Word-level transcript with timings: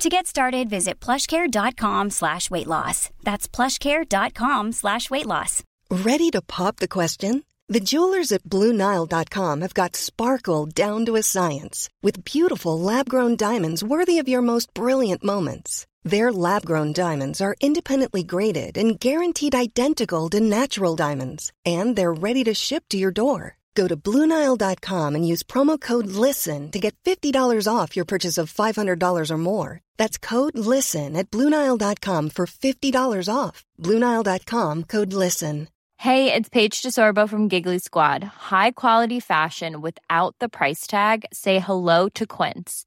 To 0.00 0.08
get 0.08 0.26
started, 0.26 0.70
visit 0.70 0.98
plushcare.com 0.98 2.08
slash 2.08 2.50
weight 2.50 2.66
loss. 2.66 3.10
That's 3.22 3.46
plushcare.com 3.46 4.72
slash 4.72 5.10
weight 5.10 5.26
loss. 5.26 5.62
Ready 5.90 6.30
to 6.30 6.40
pop 6.40 6.76
the 6.76 6.88
question? 6.88 7.44
The 7.68 7.80
jewelers 7.80 8.32
at 8.32 8.44
BlueNile.com 8.44 9.60
have 9.60 9.74
got 9.74 9.96
sparkle 9.96 10.64
down 10.64 11.04
to 11.04 11.16
a 11.16 11.22
science 11.22 11.90
with 12.02 12.24
beautiful 12.24 12.80
lab-grown 12.80 13.36
diamonds 13.36 13.84
worthy 13.84 14.18
of 14.18 14.26
your 14.26 14.40
most 14.40 14.72
brilliant 14.72 15.22
moments. 15.22 15.86
Their 16.02 16.32
lab-grown 16.32 16.94
diamonds 16.94 17.42
are 17.42 17.56
independently 17.60 18.22
graded 18.22 18.78
and 18.78 18.98
guaranteed 18.98 19.54
identical 19.54 20.30
to 20.30 20.40
natural 20.40 20.96
diamonds, 20.96 21.52
and 21.66 21.94
they're 21.94 22.20
ready 22.26 22.42
to 22.44 22.54
ship 22.54 22.84
to 22.88 22.96
your 22.96 23.12
door. 23.12 23.59
Go 23.74 23.86
to 23.88 23.96
Bluenile.com 23.96 25.14
and 25.14 25.26
use 25.26 25.42
promo 25.42 25.80
code 25.80 26.06
LISTEN 26.06 26.70
to 26.70 26.78
get 26.78 26.96
$50 27.04 27.66
off 27.72 27.96
your 27.96 28.04
purchase 28.04 28.38
of 28.38 28.52
$500 28.52 29.30
or 29.30 29.38
more. 29.38 29.80
That's 29.96 30.18
code 30.18 30.58
LISTEN 30.58 31.16
at 31.16 31.30
Bluenile.com 31.30 32.30
for 32.30 32.46
$50 32.46 33.34
off. 33.34 33.64
Bluenile.com 33.78 34.84
code 34.84 35.12
LISTEN. 35.12 35.68
Hey, 36.00 36.32
it's 36.32 36.48
Paige 36.48 36.80
DeSorbo 36.80 37.28
from 37.28 37.48
Giggly 37.48 37.78
Squad. 37.78 38.24
High 38.24 38.70
quality 38.70 39.20
fashion 39.20 39.82
without 39.82 40.34
the 40.40 40.48
price 40.48 40.86
tag? 40.86 41.26
Say 41.30 41.58
hello 41.58 42.08
to 42.14 42.26
Quince. 42.26 42.86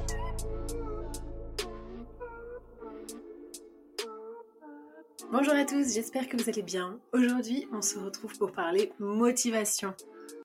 Bonjour 5.31 5.53
à 5.53 5.63
tous, 5.63 5.93
j'espère 5.93 6.27
que 6.27 6.35
vous 6.35 6.49
allez 6.49 6.61
bien. 6.61 6.99
Aujourd'hui, 7.13 7.65
on 7.71 7.81
se 7.81 7.97
retrouve 7.97 8.37
pour 8.37 8.51
parler 8.51 8.91
motivation. 8.99 9.95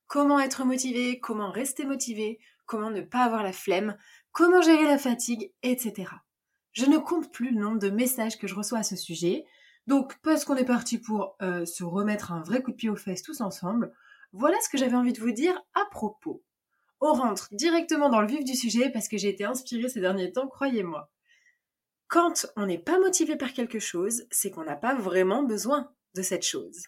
Comment 0.06 0.38
être 0.38 0.64
motivé, 0.64 1.18
comment 1.18 1.50
rester 1.50 1.84
motivé, 1.84 2.38
comment 2.66 2.90
ne 2.90 3.00
pas 3.00 3.24
avoir 3.24 3.42
la 3.42 3.52
flemme, 3.52 3.96
comment 4.30 4.62
gérer 4.62 4.84
la 4.84 4.96
fatigue, 4.96 5.52
etc. 5.64 6.04
Je 6.70 6.84
ne 6.86 6.98
compte 6.98 7.32
plus 7.32 7.50
le 7.50 7.60
nombre 7.60 7.80
de 7.80 7.90
messages 7.90 8.38
que 8.38 8.46
je 8.46 8.54
reçois 8.54 8.78
à 8.78 8.82
ce 8.84 8.94
sujet. 8.94 9.44
Donc, 9.88 10.14
parce 10.22 10.44
qu'on 10.44 10.54
est 10.54 10.64
parti 10.64 10.98
pour 10.98 11.34
euh, 11.42 11.66
se 11.66 11.82
remettre 11.82 12.30
un 12.30 12.42
vrai 12.42 12.62
coup 12.62 12.70
de 12.70 12.76
pied 12.76 12.88
aux 12.88 12.94
fesses 12.94 13.24
tous 13.24 13.40
ensemble, 13.40 13.92
voilà 14.32 14.56
ce 14.60 14.68
que 14.68 14.78
j'avais 14.78 14.94
envie 14.94 15.12
de 15.12 15.20
vous 15.20 15.32
dire 15.32 15.60
à 15.74 15.84
propos. 15.90 16.44
On 17.00 17.12
rentre 17.12 17.48
directement 17.50 18.08
dans 18.08 18.20
le 18.20 18.28
vif 18.28 18.44
du 18.44 18.54
sujet 18.54 18.90
parce 18.90 19.08
que 19.08 19.18
j'ai 19.18 19.30
été 19.30 19.42
inspirée 19.42 19.88
ces 19.88 20.00
derniers 20.00 20.30
temps, 20.30 20.46
croyez-moi. 20.46 21.10
Quand 22.08 22.46
on 22.56 22.66
n'est 22.66 22.78
pas 22.78 23.00
motivé 23.00 23.36
par 23.36 23.52
quelque 23.52 23.80
chose, 23.80 24.26
c'est 24.30 24.50
qu'on 24.50 24.64
n'a 24.64 24.76
pas 24.76 24.94
vraiment 24.94 25.42
besoin 25.42 25.90
de 26.14 26.22
cette 26.22 26.46
chose. 26.46 26.84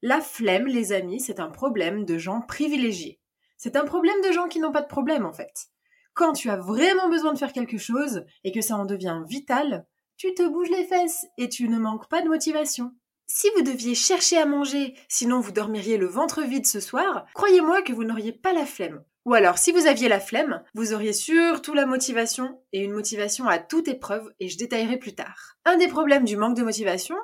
La 0.00 0.20
flemme, 0.20 0.66
les 0.66 0.92
amis, 0.92 1.20
c'est 1.20 1.40
un 1.40 1.50
problème 1.50 2.04
de 2.04 2.16
gens 2.16 2.40
privilégiés. 2.40 3.20
C'est 3.58 3.76
un 3.76 3.84
problème 3.84 4.20
de 4.26 4.32
gens 4.32 4.48
qui 4.48 4.60
n'ont 4.60 4.72
pas 4.72 4.82
de 4.82 4.88
problème 4.88 5.26
en 5.26 5.32
fait. 5.32 5.68
Quand 6.14 6.32
tu 6.32 6.50
as 6.50 6.56
vraiment 6.56 7.08
besoin 7.08 7.32
de 7.32 7.38
faire 7.38 7.52
quelque 7.52 7.78
chose 7.78 8.24
et 8.44 8.52
que 8.52 8.60
ça 8.60 8.76
en 8.76 8.86
devient 8.86 9.22
vital, 9.28 9.86
tu 10.16 10.34
te 10.34 10.46
bouges 10.46 10.70
les 10.70 10.84
fesses 10.84 11.26
et 11.36 11.48
tu 11.48 11.68
ne 11.68 11.78
manques 11.78 12.08
pas 12.08 12.22
de 12.22 12.28
motivation. 12.28 12.92
Si 13.26 13.48
vous 13.54 13.62
deviez 13.62 13.94
chercher 13.94 14.38
à 14.38 14.46
manger, 14.46 14.94
sinon 15.08 15.40
vous 15.40 15.52
dormiriez 15.52 15.96
le 15.96 16.06
ventre 16.06 16.42
vide 16.42 16.66
ce 16.66 16.80
soir, 16.80 17.26
croyez-moi 17.34 17.82
que 17.82 17.92
vous 17.92 18.04
n'auriez 18.04 18.32
pas 18.32 18.52
la 18.52 18.66
flemme. 18.66 19.04
Ou 19.24 19.34
alors, 19.34 19.58
si 19.58 19.70
vous 19.70 19.86
aviez 19.86 20.08
la 20.08 20.18
flemme, 20.18 20.62
vous 20.74 20.94
auriez 20.94 21.12
surtout 21.12 21.74
la 21.74 21.86
motivation, 21.86 22.60
et 22.72 22.82
une 22.82 22.92
motivation 22.92 23.46
à 23.46 23.58
toute 23.58 23.88
épreuve, 23.88 24.32
et 24.40 24.48
je 24.48 24.58
détaillerai 24.58 24.96
plus 24.96 25.14
tard. 25.14 25.56
Un 25.64 25.76
des 25.76 25.88
problèmes 25.88 26.24
du 26.24 26.36
manque 26.36 26.56
de 26.56 26.64
motivation, 26.64 27.16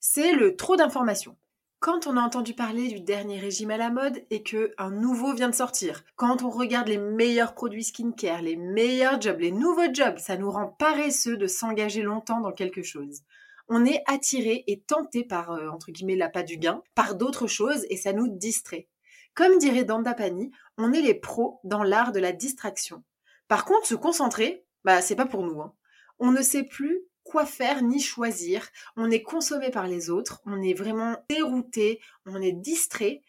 c'est 0.00 0.32
le 0.32 0.56
trop 0.56 0.76
d'informations. 0.76 1.36
Quand 1.78 2.06
on 2.06 2.16
a 2.16 2.20
entendu 2.22 2.54
parler 2.54 2.88
du 2.88 3.00
dernier 3.00 3.40
régime 3.40 3.72
à 3.72 3.76
la 3.76 3.90
mode 3.90 4.22
et 4.30 4.44
que 4.44 4.72
un 4.78 4.90
nouveau 4.90 5.34
vient 5.34 5.48
de 5.48 5.54
sortir, 5.54 6.04
quand 6.14 6.42
on 6.42 6.48
regarde 6.48 6.86
les 6.86 6.96
meilleurs 6.96 7.54
produits 7.54 7.82
skincare, 7.82 8.40
les 8.40 8.56
meilleurs 8.56 9.20
jobs, 9.20 9.40
les 9.40 9.50
nouveaux 9.50 9.92
jobs, 9.92 10.18
ça 10.18 10.36
nous 10.36 10.50
rend 10.50 10.68
paresseux 10.68 11.36
de 11.36 11.48
s'engager 11.48 12.02
longtemps 12.02 12.40
dans 12.40 12.52
quelque 12.52 12.84
chose. 12.84 13.22
On 13.68 13.84
est 13.84 14.02
attiré 14.06 14.62
et 14.68 14.80
tenté 14.80 15.24
par, 15.24 15.50
euh, 15.50 15.68
entre 15.68 15.90
guillemets, 15.90 16.14
l'appât 16.14 16.44
du 16.44 16.56
gain, 16.56 16.82
par 16.94 17.16
d'autres 17.16 17.48
choses 17.48 17.84
et 17.90 17.96
ça 17.96 18.12
nous 18.12 18.28
distrait. 18.28 18.88
Comme 19.34 19.58
dirait 19.58 19.84
Danda 19.84 20.14
Pani, 20.14 20.50
on 20.76 20.92
est 20.92 21.00
les 21.00 21.14
pros 21.14 21.60
dans 21.64 21.82
l'art 21.82 22.12
de 22.12 22.20
la 22.20 22.32
distraction. 22.32 23.02
Par 23.48 23.64
contre, 23.64 23.86
se 23.86 23.94
concentrer, 23.94 24.64
bah 24.84 25.00
c'est 25.00 25.16
pas 25.16 25.26
pour 25.26 25.42
nous. 25.42 25.60
Hein. 25.60 25.74
On 26.18 26.32
ne 26.32 26.42
sait 26.42 26.64
plus 26.64 27.02
quoi 27.24 27.46
faire 27.46 27.82
ni 27.82 28.00
choisir. 28.00 28.68
On 28.96 29.10
est 29.10 29.22
consommé 29.22 29.70
par 29.70 29.86
les 29.86 30.10
autres, 30.10 30.42
on 30.44 30.62
est 30.62 30.74
vraiment 30.74 31.16
dérouté, 31.28 32.00
on 32.26 32.42
est 32.42 32.52
distrait. 32.52 33.22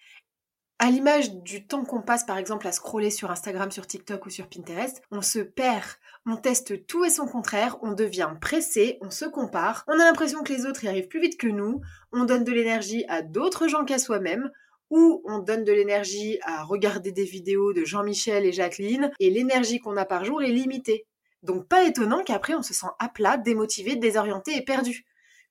À 0.80 0.92
l'image 0.92 1.34
du 1.36 1.66
temps 1.66 1.86
qu'on 1.86 2.02
passe 2.02 2.25
par 2.25 2.38
exemple 2.38 2.68
à 2.68 2.74
scroller 2.74 3.09
sur 3.09 3.31
Instagram, 3.31 3.72
sur 3.72 3.88
TikTok 3.88 4.25
ou 4.25 4.30
sur 4.30 4.50
Pinterest, 4.50 5.02
on 5.12 5.22
se 5.22 5.40
perd, 5.40 5.86
on 6.25 6.36
teste 6.36 6.86
tout 6.86 7.06
et 7.06 7.09
son 7.09 7.28
contraire, 7.28 7.78
on 7.81 7.94
devient 7.94 8.31
pressé, 8.42 8.97
on 9.00 9.09
se 9.09 9.25
compare, 9.25 9.86
on 9.88 9.94
a 9.94 10.03
l'impression 10.03 10.44
que 10.44 10.52
les 10.52 10.66
autres 10.66 10.84
y 10.84 10.90
arrivent 10.90 11.08
plus 11.08 11.22
vite 11.22 11.40
que 11.40 11.47
nous, 11.47 11.80
on 12.12 12.25
donne 12.25 12.44
de 12.44 12.52
l'énergie 12.52 13.06
à 13.08 13.22
d'autres 13.22 13.69
gens 13.69 13.86
qu'à 13.86 14.00
soi-même, 14.00 14.52
ou 14.89 15.21
on 15.25 15.39
donne 15.39 15.63
de 15.63 15.71
l'énergie 15.71 16.39
à 16.44 16.63
regarder 16.63 17.11
des 17.11 17.23
vidéos 17.23 17.73
de 17.73 17.85
Jean-Michel 17.85 18.45
et 18.45 18.51
Jacqueline, 18.51 19.11
et 19.19 19.29
l'énergie 19.29 19.79
qu'on 19.79 19.97
a 19.97 20.05
par 20.05 20.25
jour 20.25 20.41
est 20.41 20.51
limitée. 20.51 21.05
Donc 21.41 21.67
pas 21.67 21.83
étonnant 21.83 22.23
qu'après 22.23 22.55
on 22.55 22.61
se 22.61 22.73
sent 22.73 22.88
à 22.99 23.09
plat, 23.09 23.38
démotivé, 23.38 23.95
désorienté 23.95 24.55
et 24.55 24.63
perdu. 24.63 25.05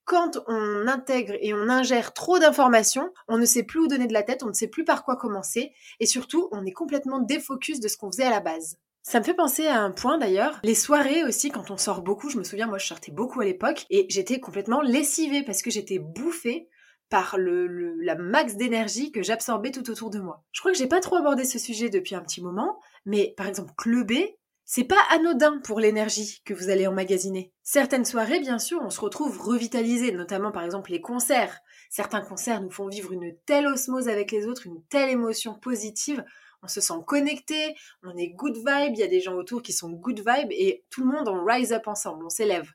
Quand 0.05 0.43
on 0.49 0.89
intègre 0.89 1.35
et 1.41 1.55
on 1.55 1.69
ingère 1.69 2.13
trop 2.13 2.39
d'informations, 2.39 3.13
on 3.29 3.39
ne 3.39 3.45
sait 3.45 3.63
plus 3.63 3.81
où 3.81 3.87
donner 3.87 4.09
de 4.09 4.13
la 4.13 4.25
tête, 4.25 4.43
on 4.43 4.49
ne 4.49 4.53
sait 4.53 4.67
plus 4.67 4.85
par 4.85 5.05
quoi 5.05 5.17
commencer, 5.17 5.73
et 6.01 6.07
surtout 6.07 6.49
on 6.51 6.65
est 6.67 6.73
complètement 6.73 7.21
défocus 7.21 7.79
de 7.79 7.87
ce 7.89 7.97
qu'on 7.97 8.11
faisait 8.11 8.25
à 8.25 8.31
la 8.31 8.41
base. 8.41 8.79
Ça 9.05 9.19
me 9.19 9.25
fait 9.25 9.35
penser 9.35 9.67
à 9.67 9.81
un 9.81 9.91
point 9.91 10.19
d'ailleurs, 10.19 10.61
les 10.65 10.75
soirées 10.75 11.25
aussi, 11.25 11.51
quand 11.51 11.71
on 11.71 11.77
sort 11.77 12.03
beaucoup, 12.03 12.31
je 12.31 12.39
me 12.39 12.45
souviens, 12.45 12.67
moi 12.67 12.79
je 12.79 12.87
sortais 12.87 13.13
beaucoup 13.13 13.41
à 13.41 13.45
l'époque, 13.45 13.85
et 13.91 14.07
j'étais 14.09 14.41
complètement 14.41 14.81
lessivée 14.81 15.43
parce 15.43 15.63
que 15.63 15.71
j'étais 15.71 15.99
bouffée 15.99 16.69
par 17.13 17.37
le, 17.37 17.67
la 18.01 18.15
max 18.15 18.57
d'énergie 18.57 19.13
que 19.13 19.23
j'absorbais 19.23 19.71
tout 19.71 19.91
autour 19.91 20.09
de 20.09 20.19
moi. 20.19 20.43
Je 20.51 20.61
crois 20.61 20.73
que 20.73 20.79
j'ai 20.79 20.87
pas 20.87 21.01
trop 21.01 21.17
abordé 21.17 21.45
ce 21.45 21.59
sujet 21.59 21.91
depuis 21.91 22.15
un 22.15 22.23
petit 22.23 22.41
moment, 22.41 22.81
mais 23.05 23.35
par 23.37 23.47
exemple, 23.47 23.75
clubber, 23.77 24.39
c'est 24.65 24.85
pas 24.85 25.03
anodin 25.11 25.61
pour 25.63 25.79
l'énergie 25.79 26.41
que 26.47 26.55
vous 26.55 26.71
allez 26.71 26.87
emmagasiner. 26.87 27.53
Certaines 27.63 28.07
soirées, 28.07 28.41
bien 28.41 28.59
sûr, 28.59 28.81
on 28.83 28.89
se 28.89 29.03
retrouve 29.03 29.39
revitalisé, 29.39 30.11
notamment 30.13 30.53
par 30.53 30.65
exemple 30.65 30.91
les 30.91 31.03
concerts. 31.03 31.61
Certains 31.91 32.23
concerts 32.23 32.63
nous 32.63 32.71
font 32.71 32.89
vivre 32.89 33.13
une 33.13 33.37
telle 33.45 33.67
osmose 33.67 34.09
avec 34.09 34.33
les 34.33 34.47
autres, 34.47 34.67
une 34.67 34.83
telle 34.85 35.11
émotion 35.11 35.53
positive. 35.53 36.25
On 36.63 36.67
se 36.67 36.81
sent 36.81 36.95
connecté, 37.07 37.75
on 38.03 38.17
est 38.17 38.29
good 38.29 38.57
vibe, 38.57 38.95
il 38.95 39.01
y 39.01 39.03
a 39.03 39.09
des 39.09 39.21
gens 39.21 39.35
autour 39.35 39.61
qui 39.61 39.75
sont 39.75 39.91
good 39.91 40.21
vibe 40.27 40.49
et 40.51 40.87
tout 40.89 41.05
le 41.05 41.13
monde 41.13 41.29
en 41.29 41.45
rise 41.45 41.75
up 41.75 41.89
ensemble, 41.89 42.25
on 42.25 42.31
s'élève. 42.31 42.71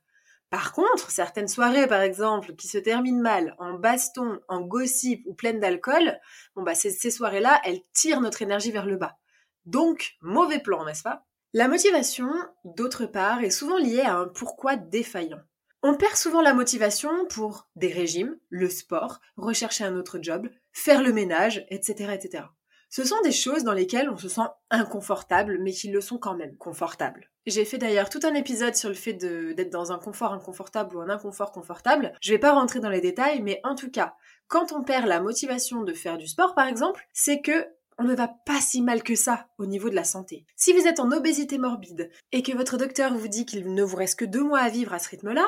Par 0.49 0.71
contre, 0.71 1.11
certaines 1.11 1.49
soirées, 1.49 1.87
par 1.87 2.01
exemple, 2.01 2.55
qui 2.55 2.67
se 2.67 2.77
terminent 2.77 3.21
mal, 3.21 3.55
en 3.59 3.73
baston, 3.73 4.39
en 4.47 4.61
gossip 4.61 5.23
ou 5.25 5.33
pleines 5.33 5.59
d'alcool, 5.59 6.17
bon 6.55 6.63
bah 6.63 6.73
ces, 6.73 7.11
soirées-là, 7.11 7.59
elles 7.65 7.81
tirent 7.93 8.21
notre 8.21 8.41
énergie 8.41 8.71
vers 8.71 8.85
le 8.85 8.95
bas. 8.95 9.17
Donc, 9.65 10.15
mauvais 10.21 10.59
plan, 10.59 10.85
n'est-ce 10.85 11.03
pas? 11.03 11.25
La 11.53 11.67
motivation, 11.67 12.29
d'autre 12.63 13.05
part, 13.05 13.43
est 13.43 13.49
souvent 13.49 13.77
liée 13.77 14.01
à 14.01 14.15
un 14.15 14.27
pourquoi 14.27 14.77
défaillant. 14.77 15.41
On 15.83 15.95
perd 15.95 16.15
souvent 16.15 16.41
la 16.41 16.53
motivation 16.53 17.25
pour 17.27 17.69
des 17.75 17.91
régimes, 17.91 18.37
le 18.49 18.69
sport, 18.69 19.19
rechercher 19.35 19.83
un 19.83 19.95
autre 19.95 20.19
job, 20.21 20.49
faire 20.71 21.01
le 21.01 21.11
ménage, 21.11 21.65
etc., 21.69 22.13
etc. 22.13 22.45
Ce 22.89 23.03
sont 23.03 23.19
des 23.21 23.31
choses 23.33 23.63
dans 23.63 23.73
lesquelles 23.73 24.09
on 24.09 24.17
se 24.17 24.29
sent 24.29 24.47
inconfortable, 24.69 25.59
mais 25.61 25.71
qui 25.71 25.89
le 25.89 25.99
sont 25.99 26.17
quand 26.17 26.35
même 26.35 26.55
confortables. 26.55 27.29
J'ai 27.47 27.63
fait 27.63 27.77
d'ailleurs 27.77 28.09
tout 28.09 28.19
un 28.23 28.33
épisode 28.33 28.75
sur 28.75 28.89
le 28.89 28.95
fait 28.95 29.13
d'être 29.13 29.71
dans 29.71 29.93
un 29.93 29.97
confort 29.97 30.33
inconfortable 30.33 30.97
ou 30.97 30.99
un 30.99 31.07
inconfort 31.07 31.53
confortable. 31.53 32.11
Je 32.21 32.33
vais 32.33 32.39
pas 32.39 32.51
rentrer 32.51 32.81
dans 32.81 32.89
les 32.89 32.99
détails, 32.99 33.41
mais 33.41 33.61
en 33.63 33.73
tout 33.73 33.89
cas, 33.89 34.15
quand 34.49 34.73
on 34.73 34.83
perd 34.83 35.07
la 35.07 35.21
motivation 35.21 35.83
de 35.83 35.93
faire 35.93 36.17
du 36.17 36.27
sport, 36.27 36.55
par 36.55 36.67
exemple, 36.67 37.07
c'est 37.13 37.39
que 37.39 37.67
on 37.97 38.03
ne 38.03 38.15
va 38.15 38.27
pas 38.27 38.59
si 38.59 38.81
mal 38.81 39.01
que 39.01 39.15
ça 39.15 39.47
au 39.57 39.65
niveau 39.65 39.89
de 39.89 39.95
la 39.95 40.03
santé. 40.03 40.45
Si 40.57 40.73
vous 40.73 40.87
êtes 40.87 40.99
en 40.99 41.13
obésité 41.13 41.57
morbide 41.57 42.11
et 42.33 42.43
que 42.43 42.51
votre 42.51 42.77
docteur 42.77 43.13
vous 43.13 43.29
dit 43.29 43.45
qu'il 43.45 43.73
ne 43.73 43.83
vous 43.83 43.95
reste 43.95 44.19
que 44.19 44.25
deux 44.25 44.43
mois 44.43 44.59
à 44.59 44.69
vivre 44.69 44.93
à 44.93 44.99
ce 44.99 45.07
rythme-là, 45.07 45.47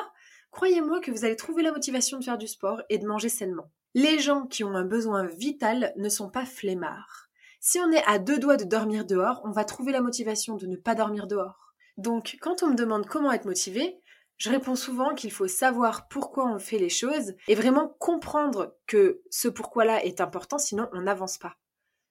croyez-moi 0.52 1.00
que 1.00 1.10
vous 1.10 1.26
allez 1.26 1.36
trouver 1.36 1.62
la 1.62 1.70
motivation 1.70 2.18
de 2.18 2.24
faire 2.24 2.38
du 2.38 2.48
sport 2.48 2.80
et 2.88 2.96
de 2.96 3.06
manger 3.06 3.28
sainement. 3.28 3.70
Les 3.94 4.18
gens 4.18 4.46
qui 4.46 4.64
ont 4.64 4.74
un 4.74 4.86
besoin 4.86 5.26
vital 5.26 5.92
ne 5.98 6.08
sont 6.08 6.30
pas 6.30 6.46
flemmards. 6.46 7.28
Si 7.60 7.78
on 7.78 7.92
est 7.92 8.02
à 8.06 8.18
deux 8.18 8.38
doigts 8.38 8.56
de 8.56 8.64
dormir 8.64 9.04
dehors, 9.04 9.42
on 9.44 9.50
va 9.50 9.64
trouver 9.64 9.92
la 9.92 10.00
motivation 10.00 10.56
de 10.56 10.66
ne 10.66 10.76
pas 10.76 10.94
dormir 10.94 11.26
dehors. 11.26 11.69
Donc, 12.00 12.38
quand 12.40 12.62
on 12.62 12.68
me 12.68 12.76
demande 12.76 13.04
comment 13.04 13.30
être 13.30 13.44
motivé, 13.44 14.00
je 14.38 14.48
réponds 14.48 14.74
souvent 14.74 15.14
qu'il 15.14 15.30
faut 15.30 15.48
savoir 15.48 16.08
pourquoi 16.08 16.50
on 16.50 16.58
fait 16.58 16.78
les 16.78 16.88
choses 16.88 17.34
et 17.46 17.54
vraiment 17.54 17.94
comprendre 17.98 18.74
que 18.86 19.20
ce 19.30 19.48
pourquoi-là 19.48 20.02
est 20.02 20.22
important, 20.22 20.56
sinon 20.56 20.88
on 20.94 21.02
n'avance 21.02 21.36
pas. 21.36 21.56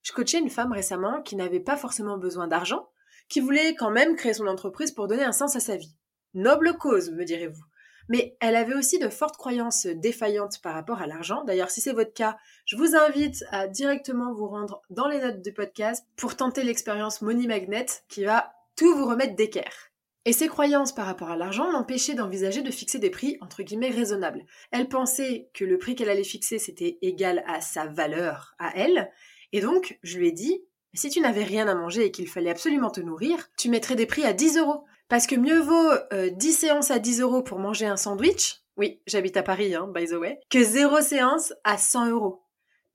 Je 0.03 0.11
coachais 0.11 0.37
une 0.37 0.51
femme 0.51 0.71
récemment 0.71 1.23
qui 1.23 1.35
n'avait 1.35 1.59
pas 1.59 1.75
forcément 1.75 2.19
besoin 2.19 2.47
d'argent, 2.47 2.87
qui 3.29 3.39
voulait 3.39 3.73
quand 3.73 3.89
même 3.89 4.15
créer 4.15 4.35
son 4.35 4.45
entreprise 4.45 4.91
pour 4.91 5.07
donner 5.07 5.23
un 5.23 5.31
sens 5.31 5.55
à 5.55 5.59
sa 5.59 5.75
vie. 5.75 5.95
Noble 6.35 6.77
cause, 6.77 7.09
me 7.09 7.23
direz-vous. 7.23 7.63
Mais 8.09 8.37
elle 8.41 8.55
avait 8.55 8.75
aussi 8.75 8.99
de 8.99 9.09
fortes 9.09 9.37
croyances 9.37 9.87
défaillantes 9.87 10.61
par 10.61 10.75
rapport 10.75 11.01
à 11.01 11.07
l'argent. 11.07 11.43
D'ailleurs, 11.45 11.71
si 11.71 11.81
c'est 11.81 11.93
votre 11.93 12.13
cas, 12.13 12.37
je 12.65 12.75
vous 12.75 12.95
invite 12.95 13.43
à 13.49 13.67
directement 13.67 14.35
vous 14.35 14.47
rendre 14.47 14.83
dans 14.91 15.07
les 15.07 15.19
notes 15.19 15.41
du 15.41 15.51
podcast 15.51 16.05
pour 16.15 16.35
tenter 16.35 16.63
l'expérience 16.63 17.23
Money 17.23 17.47
Magnet 17.47 17.87
qui 18.07 18.23
va 18.23 18.53
tout 18.79 18.95
vous 18.95 19.05
remettre 19.05 19.35
d'équerre. 19.35 19.91
Et 20.23 20.31
ses 20.31 20.47
croyances 20.47 20.93
par 20.93 21.05
rapport 21.05 21.29
à 21.29 21.35
l'argent 21.35 21.69
l'empêchaient 21.69 22.13
d'envisager 22.13 22.61
de 22.61 22.71
fixer 22.71 22.97
des 22.97 23.09
prix 23.09 23.37
entre 23.41 23.61
guillemets 23.61 23.89
raisonnables. 23.89 24.45
Elle 24.71 24.87
pensait 24.87 25.49
que 25.53 25.65
le 25.65 25.77
prix 25.77 25.95
qu'elle 25.95 26.09
allait 26.09 26.23
fixer 26.23 26.59
c'était 26.59 26.97
égal 27.01 27.43
à 27.45 27.59
sa 27.59 27.87
valeur 27.87 28.55
à 28.57 28.71
elle, 28.75 29.11
et 29.51 29.59
donc 29.59 29.99
je 30.01 30.17
lui 30.17 30.29
ai 30.29 30.31
dit 30.31 30.63
si 30.93 31.09
tu 31.09 31.19
n'avais 31.19 31.43
rien 31.43 31.67
à 31.67 31.75
manger 31.75 32.05
et 32.05 32.11
qu'il 32.11 32.27
fallait 32.27 32.49
absolument 32.49 32.89
te 32.89 33.01
nourrir, 33.01 33.49
tu 33.57 33.69
mettrais 33.69 33.95
des 33.95 34.05
prix 34.05 34.23
à 34.23 34.33
10 34.33 34.57
euros. 34.57 34.85
Parce 35.09 35.27
que 35.27 35.35
mieux 35.35 35.59
vaut 35.59 35.91
10 36.11 36.47
euh, 36.47 36.51
séances 36.51 36.89
à 36.89 36.99
10 36.99 37.21
euros 37.21 37.43
pour 37.43 37.59
manger 37.59 37.85
un 37.85 37.97
sandwich, 37.97 38.61
oui, 38.77 39.01
j'habite 39.07 39.37
à 39.37 39.43
Paris, 39.43 39.75
hein, 39.75 39.91
by 39.93 40.07
the 40.07 40.13
way, 40.13 40.39
que 40.49 40.63
zéro 40.63 41.01
séance 41.01 41.53
à 41.63 41.77
100 41.77 42.11
euros. 42.11 42.43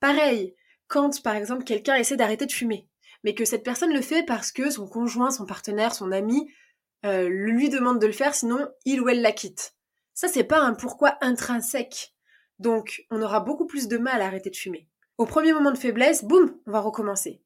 Pareil, 0.00 0.54
quand 0.88 1.22
par 1.22 1.36
exemple 1.36 1.64
quelqu'un 1.64 1.96
essaie 1.96 2.16
d'arrêter 2.16 2.46
de 2.46 2.52
fumer, 2.52 2.88
mais 3.24 3.34
que 3.34 3.44
cette 3.44 3.64
personne 3.64 3.92
le 3.92 4.02
fait 4.02 4.22
parce 4.22 4.52
que 4.52 4.70
son 4.70 4.86
conjoint, 4.86 5.30
son 5.30 5.46
partenaire, 5.46 5.94
son 5.94 6.12
ami 6.12 6.52
euh, 7.04 7.28
lui 7.28 7.70
demande 7.70 8.00
de 8.00 8.06
le 8.06 8.12
faire, 8.12 8.34
sinon 8.34 8.68
il 8.84 9.00
ou 9.00 9.08
elle 9.08 9.22
la 9.22 9.32
quitte. 9.32 9.74
Ça, 10.12 10.28
c'est 10.28 10.44
pas 10.44 10.60
un 10.60 10.74
pourquoi 10.74 11.18
intrinsèque. 11.22 12.14
Donc, 12.60 13.04
on 13.10 13.20
aura 13.20 13.40
beaucoup 13.40 13.66
plus 13.66 13.88
de 13.88 13.98
mal 13.98 14.22
à 14.22 14.26
arrêter 14.26 14.50
de 14.50 14.56
fumer. 14.56 14.88
Au 15.18 15.26
premier 15.26 15.52
moment 15.52 15.72
de 15.72 15.78
faiblesse, 15.78 16.24
boum, 16.24 16.56
on 16.66 16.70
va 16.70 16.80
recommencer. 16.80 17.42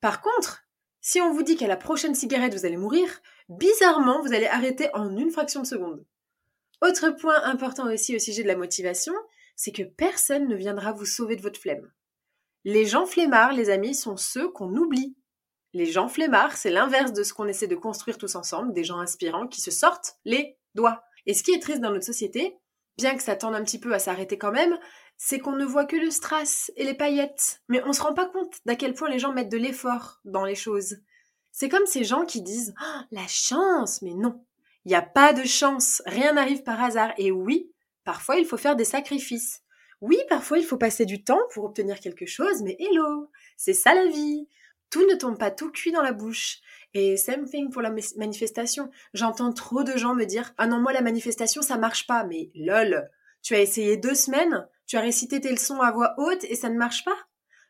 Par 0.00 0.20
contre, 0.20 0.64
si 1.00 1.20
on 1.20 1.32
vous 1.32 1.42
dit 1.42 1.56
qu'à 1.56 1.68
la 1.68 1.76
prochaine 1.76 2.14
cigarette 2.14 2.54
vous 2.54 2.66
allez 2.66 2.76
mourir, 2.76 3.20
bizarrement 3.48 4.22
vous 4.22 4.32
allez 4.32 4.46
arrêter 4.46 4.88
en 4.94 5.16
une 5.16 5.30
fraction 5.30 5.62
de 5.62 5.66
seconde. 5.66 6.04
Autre 6.80 7.10
point 7.10 7.42
important 7.44 7.92
aussi 7.92 8.16
au 8.16 8.18
sujet 8.18 8.42
de 8.42 8.48
la 8.48 8.56
motivation, 8.56 9.14
c'est 9.56 9.72
que 9.72 9.82
personne 9.82 10.48
ne 10.48 10.56
viendra 10.56 10.92
vous 10.92 11.06
sauver 11.06 11.36
de 11.36 11.42
votre 11.42 11.60
flemme. 11.60 11.90
Les 12.64 12.86
gens 12.86 13.06
flemmards, 13.06 13.52
les 13.52 13.70
amis, 13.70 13.94
sont 13.94 14.16
ceux 14.16 14.48
qu'on 14.48 14.74
oublie. 14.76 15.16
Les 15.72 15.86
gens 15.86 16.08
flemmards, 16.08 16.56
c'est 16.56 16.70
l'inverse 16.70 17.12
de 17.12 17.22
ce 17.22 17.32
qu'on 17.32 17.48
essaie 17.48 17.66
de 17.66 17.76
construire 17.76 18.18
tous 18.18 18.34
ensemble, 18.34 18.72
des 18.72 18.84
gens 18.84 18.98
inspirants 18.98 19.48
qui 19.48 19.60
se 19.60 19.70
sortent 19.70 20.16
les 20.24 20.58
doigts. 20.74 21.02
Et 21.26 21.34
ce 21.34 21.42
qui 21.42 21.52
est 21.52 21.60
triste 21.60 21.80
dans 21.80 21.90
notre 21.90 22.04
société, 22.04 22.56
bien 22.98 23.16
que 23.16 23.22
ça 23.22 23.36
tende 23.36 23.54
un 23.54 23.64
petit 23.64 23.80
peu 23.80 23.92
à 23.94 23.98
s'arrêter 23.98 24.38
quand 24.38 24.52
même, 24.52 24.78
c'est 25.16 25.38
qu'on 25.38 25.56
ne 25.56 25.64
voit 25.64 25.86
que 25.86 25.96
le 25.96 26.10
strass 26.10 26.70
et 26.76 26.84
les 26.84 26.94
paillettes, 26.94 27.62
mais 27.68 27.82
on 27.86 27.92
se 27.92 28.02
rend 28.02 28.12
pas 28.12 28.28
compte 28.28 28.54
d'à 28.66 28.76
quel 28.76 28.94
point 28.94 29.08
les 29.08 29.18
gens 29.18 29.32
mettent 29.32 29.52
de 29.52 29.58
l'effort 29.58 30.20
dans 30.24 30.44
les 30.44 30.54
choses. 30.54 30.96
C'est 31.52 31.68
comme 31.68 31.86
ces 31.86 32.04
gens 32.04 32.24
qui 32.24 32.42
disent 32.42 32.74
oh, 32.80 33.00
la 33.10 33.26
chance, 33.28 34.02
mais 34.02 34.14
non, 34.14 34.44
il 34.84 34.88
n'y 34.88 34.94
a 34.94 35.02
pas 35.02 35.32
de 35.32 35.44
chance, 35.44 36.02
rien 36.06 36.32
n'arrive 36.32 36.62
par 36.62 36.82
hasard. 36.82 37.12
Et 37.18 37.30
oui, 37.30 37.70
parfois 38.04 38.36
il 38.36 38.46
faut 38.46 38.56
faire 38.56 38.76
des 38.76 38.84
sacrifices. 38.84 39.61
Oui, 40.02 40.18
parfois 40.28 40.58
il 40.58 40.64
faut 40.64 40.76
passer 40.76 41.06
du 41.06 41.22
temps 41.22 41.40
pour 41.54 41.64
obtenir 41.64 42.00
quelque 42.00 42.26
chose, 42.26 42.60
mais 42.62 42.76
hello, 42.80 43.30
c'est 43.56 43.72
ça 43.72 43.94
la 43.94 44.06
vie. 44.06 44.48
Tout 44.90 45.06
ne 45.08 45.14
tombe 45.14 45.38
pas 45.38 45.52
tout 45.52 45.70
cuit 45.70 45.92
dans 45.92 46.02
la 46.02 46.12
bouche. 46.12 46.58
Et 46.92 47.16
same 47.16 47.46
thing 47.46 47.70
pour 47.70 47.82
la 47.82 47.94
manifestation. 48.16 48.90
J'entends 49.14 49.52
trop 49.52 49.84
de 49.84 49.96
gens 49.96 50.14
me 50.14 50.24
dire 50.24 50.52
Ah 50.58 50.66
non, 50.66 50.80
moi 50.80 50.92
la 50.92 51.02
manifestation 51.02 51.62
ça 51.62 51.78
marche 51.78 52.08
pas. 52.08 52.24
Mais 52.24 52.50
lol, 52.56 53.08
tu 53.42 53.54
as 53.54 53.60
essayé 53.60 53.96
deux 53.96 54.16
semaines, 54.16 54.68
tu 54.86 54.96
as 54.96 55.00
récité 55.00 55.40
tes 55.40 55.52
leçons 55.52 55.80
à 55.80 55.92
voix 55.92 56.14
haute 56.18 56.44
et 56.44 56.56
ça 56.56 56.68
ne 56.68 56.76
marche 56.76 57.04
pas. 57.04 57.16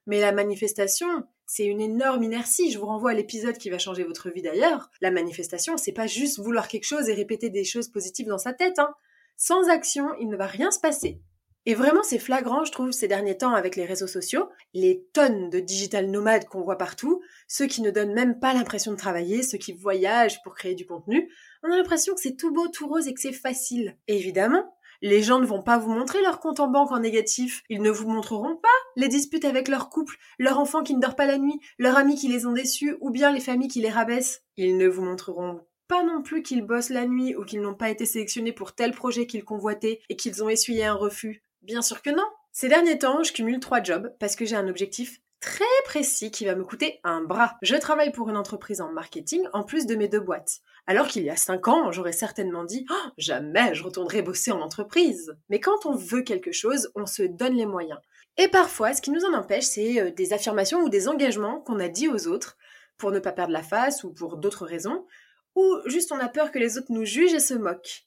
Mais 0.07 0.19
la 0.19 0.33
manifestation, 0.33 1.07
c'est 1.47 1.67
une 1.67 1.83
énorme 1.83 2.23
inertie. 2.23 2.73
Je 2.73 2.79
vous 2.79 2.87
renvoie 2.87 3.11
à 3.11 3.15
l'épisode 3.15 3.59
qui 3.59 3.69
va 3.69 3.79
changer 3.79 4.05
votre 4.05 4.31
vie 4.31 4.43
d'ailleurs. 4.43 4.91
La 5.03 5.11
manifestation, 5.11 5.77
c'est 5.77 5.93
pas 5.93 6.07
juste 6.07 6.41
vouloir 6.41 6.67
quelque 6.67 6.87
chose 6.87 7.11
et 7.11 7.15
répéter 7.15 7.51
des 7.51 7.65
choses 7.65 7.89
positives 7.89 8.27
dans 8.27 8.39
sa 8.39 8.55
tête. 8.55 8.79
Hein. 8.79 8.95
Sans 9.37 9.69
action, 9.69 10.09
il 10.19 10.29
ne 10.29 10.37
va 10.37 10.47
rien 10.47 10.71
se 10.71 10.81
passer. 10.81 11.21
Et 11.65 11.75
vraiment, 11.75 12.03
c'est 12.03 12.19
flagrant, 12.19 12.65
je 12.65 12.73
trouve, 12.73 12.91
ces 12.91 13.07
derniers 13.07 13.39
temps 13.39 13.55
avec 13.55 13.77
les 13.77 13.85
réseaux 13.85 14.09
sociaux, 14.09 14.49
les 14.75 15.07
tonnes 15.13 15.49
de 15.49 15.61
digital 15.61 16.11
nomades 16.11 16.47
qu'on 16.47 16.63
voit 16.63 16.79
partout, 16.79 17.23
ceux 17.47 17.67
qui 17.67 17.83
ne 17.83 17.91
donnent 17.91 18.15
même 18.15 18.41
pas 18.41 18.53
l'impression 18.53 18.91
de 18.91 18.97
travailler, 18.97 19.45
ceux 19.45 19.59
qui 19.59 19.73
voyagent 19.73 20.43
pour 20.43 20.55
créer 20.55 20.75
du 20.75 20.87
contenu, 20.87 21.31
on 21.63 21.71
a 21.71 21.77
l'impression 21.77 22.15
que 22.15 22.21
c'est 22.21 22.37
tout 22.37 22.53
beau, 22.53 22.67
tout 22.67 22.89
rose 22.89 23.07
et 23.07 23.15
que 23.15 23.21
c'est 23.21 23.33
facile. 23.33 23.97
évidemment, 24.09 24.75
les 25.03 25.23
gens 25.23 25.41
ne 25.41 25.47
vont 25.47 25.63
pas 25.63 25.79
vous 25.79 25.91
montrer 25.91 26.21
leur 26.23 26.39
compte 26.39 26.61
en 26.61 26.69
banque 26.69 26.93
en 26.93 27.01
négatif. 27.01 27.63
Ils 27.69 27.83
ne 27.83 27.91
vous 27.91 28.09
montreront 28.09 28.57
pas 28.57 28.69
les 28.95 29.09
disputes 29.09 29.45
avec 29.45 29.67
leur 29.67 29.91
couple, 29.91 30.17
leur 30.39 30.61
enfant 30.61 30.85
qui 30.85 30.95
ne 30.95 31.01
dort 31.01 31.17
pas 31.17 31.27
la 31.27 31.39
nuit, 31.39 31.59
leurs 31.79 31.97
amis 31.97 32.15
qui 32.15 32.29
les 32.29 32.47
ont 32.47 32.53
déçus, 32.53 32.97
ou 33.01 33.11
bien 33.11 33.33
les 33.33 33.41
familles 33.41 33.69
qui 33.69 33.81
les 33.81 33.91
rabaissent. 33.91 34.43
Ils 34.57 34.77
ne 34.77 34.89
vous 34.89 35.03
montreront 35.03 35.61
pas 35.89 36.05
non 36.05 36.23
plus 36.23 36.43
qu'ils 36.43 36.63
bossent 36.63 36.91
la 36.91 37.07
nuit 37.07 37.35
ou 37.35 37.45
qu'ils 37.45 37.61
n'ont 37.61 37.75
pas 37.75 37.91
été 37.91 38.07
sélectionnés 38.07 38.53
pour 38.53 38.75
tel 38.75 38.93
projet 38.93 39.27
qu'ils 39.27 39.45
convoitaient 39.45 40.01
et 40.09 40.17
qu'ils 40.17 40.43
ont 40.43 40.49
essuyé 40.49 40.85
un 40.85 40.95
refus. 40.95 41.43
Bien 41.63 41.83
sûr 41.83 42.03
que 42.03 42.11
non. 42.11 42.27
Ces 42.53 42.69
derniers 42.69 42.99
temps, 42.99 43.23
je 43.23 43.33
cumule 43.33 43.61
trois 43.61 43.83
jobs 43.83 44.15
parce 44.19 44.37
que 44.37 44.45
j'ai 44.45 44.57
un 44.57 44.69
objectif 44.69 45.21
très 45.41 45.65
précis 45.85 46.31
qui 46.31 46.45
va 46.45 46.55
me 46.55 46.65
coûter 46.65 47.01
un 47.05 47.23
bras. 47.23 47.57
Je 47.63 47.77
travaille 47.77 48.13
pour 48.13 48.31
une 48.31 48.37
entreprise 48.37 48.81
en 48.81 48.93
marketing 48.93 49.47
en 49.53 49.63
plus 49.65 49.87
de 49.87 49.97
mes 49.97 50.09
deux 50.09 50.21
boîtes. 50.21 50.61
Alors 50.87 51.07
qu'il 51.07 51.23
y 51.23 51.31
a 51.31 51.37
cinq 51.37 51.69
ans, 51.69 51.93
j'aurais 51.93 52.13
certainement 52.13 52.65
dit 52.65 52.87
oh, 52.91 53.11
jamais 53.17 53.75
je 53.75 53.85
retournerai 53.85 54.23
bosser 54.23 54.53
en 54.53 54.61
entreprise. 54.61 55.37
Mais 55.49 55.61
quand 55.61 55.87
on 55.87 55.95
veut 55.95 56.23
quelque 56.23 56.53
chose, 56.53 56.91
on 56.95 57.07
se 57.07 57.23
donne 57.23 57.55
les 57.55 57.67
moyens. 57.67 58.01
Et 58.39 58.49
parfois, 58.49 58.95
ce 58.95 59.03
qui 59.03 59.11
nous 59.11 59.25
en 59.25 59.35
empêche, 59.35 59.65
c'est 59.65 60.01
euh, 60.01 60.11
des 60.11 60.33
affirmations 60.33 60.81
ou 60.81 60.89
des 60.89 61.09
engagements 61.09 61.61
qu'on 61.61 61.81
a 61.81 61.89
dit 61.89 62.09
aux 62.09 62.29
autres 62.29 62.57
pour 62.97 63.11
ne 63.11 63.19
pas 63.19 63.33
perdre 63.33 63.53
la 63.53 63.63
face 63.63 64.05
ou 64.05 64.13
pour 64.13 64.37
d'autres 64.37 64.65
raisons, 64.65 65.07
ou 65.55 65.77
juste 65.87 66.13
on 66.13 66.19
a 66.19 66.29
peur 66.29 66.51
que 66.51 66.59
les 66.59 66.79
autres 66.79 66.91
nous 66.93 67.05
jugent 67.05 67.35
et 67.35 67.41
se 67.41 67.55
moquent. 67.55 68.07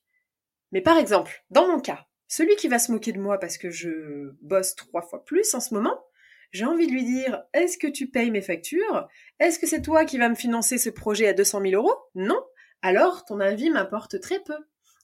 Mais 0.72 0.82
par 0.82 0.98
exemple, 0.98 1.44
dans 1.50 1.68
mon 1.68 1.80
cas, 1.80 2.08
celui 2.28 2.56
qui 2.56 2.68
va 2.68 2.80
se 2.80 2.92
moquer 2.92 3.12
de 3.12 3.20
moi 3.20 3.40
parce 3.40 3.58
que 3.58 3.70
je 3.70 4.32
bosse 4.42 4.76
trois 4.76 5.02
fois 5.02 5.24
plus 5.24 5.54
en 5.54 5.60
ce 5.60 5.74
moment, 5.74 6.04
j'ai 6.52 6.66
envie 6.66 6.88
de 6.88 6.92
lui 6.92 7.04
dire 7.04 7.44
Est-ce 7.54 7.78
que 7.78 7.88
tu 7.88 8.08
payes 8.08 8.32
mes 8.32 8.42
factures? 8.42 9.08
Est-ce 9.40 9.60
que 9.60 9.68
c'est 9.68 9.82
toi 9.82 10.06
qui 10.06 10.18
vas 10.18 10.30
me 10.30 10.36
financer 10.36 10.78
ce 10.78 10.90
projet 10.90 11.28
à 11.28 11.34
200 11.34 11.62
000 11.62 11.74
euros? 11.74 11.96
Non. 12.16 12.42
Alors 12.82 13.26
ton 13.26 13.40
avis 13.40 13.70
m'importe 13.70 14.20
très 14.22 14.40
peu. 14.40 14.56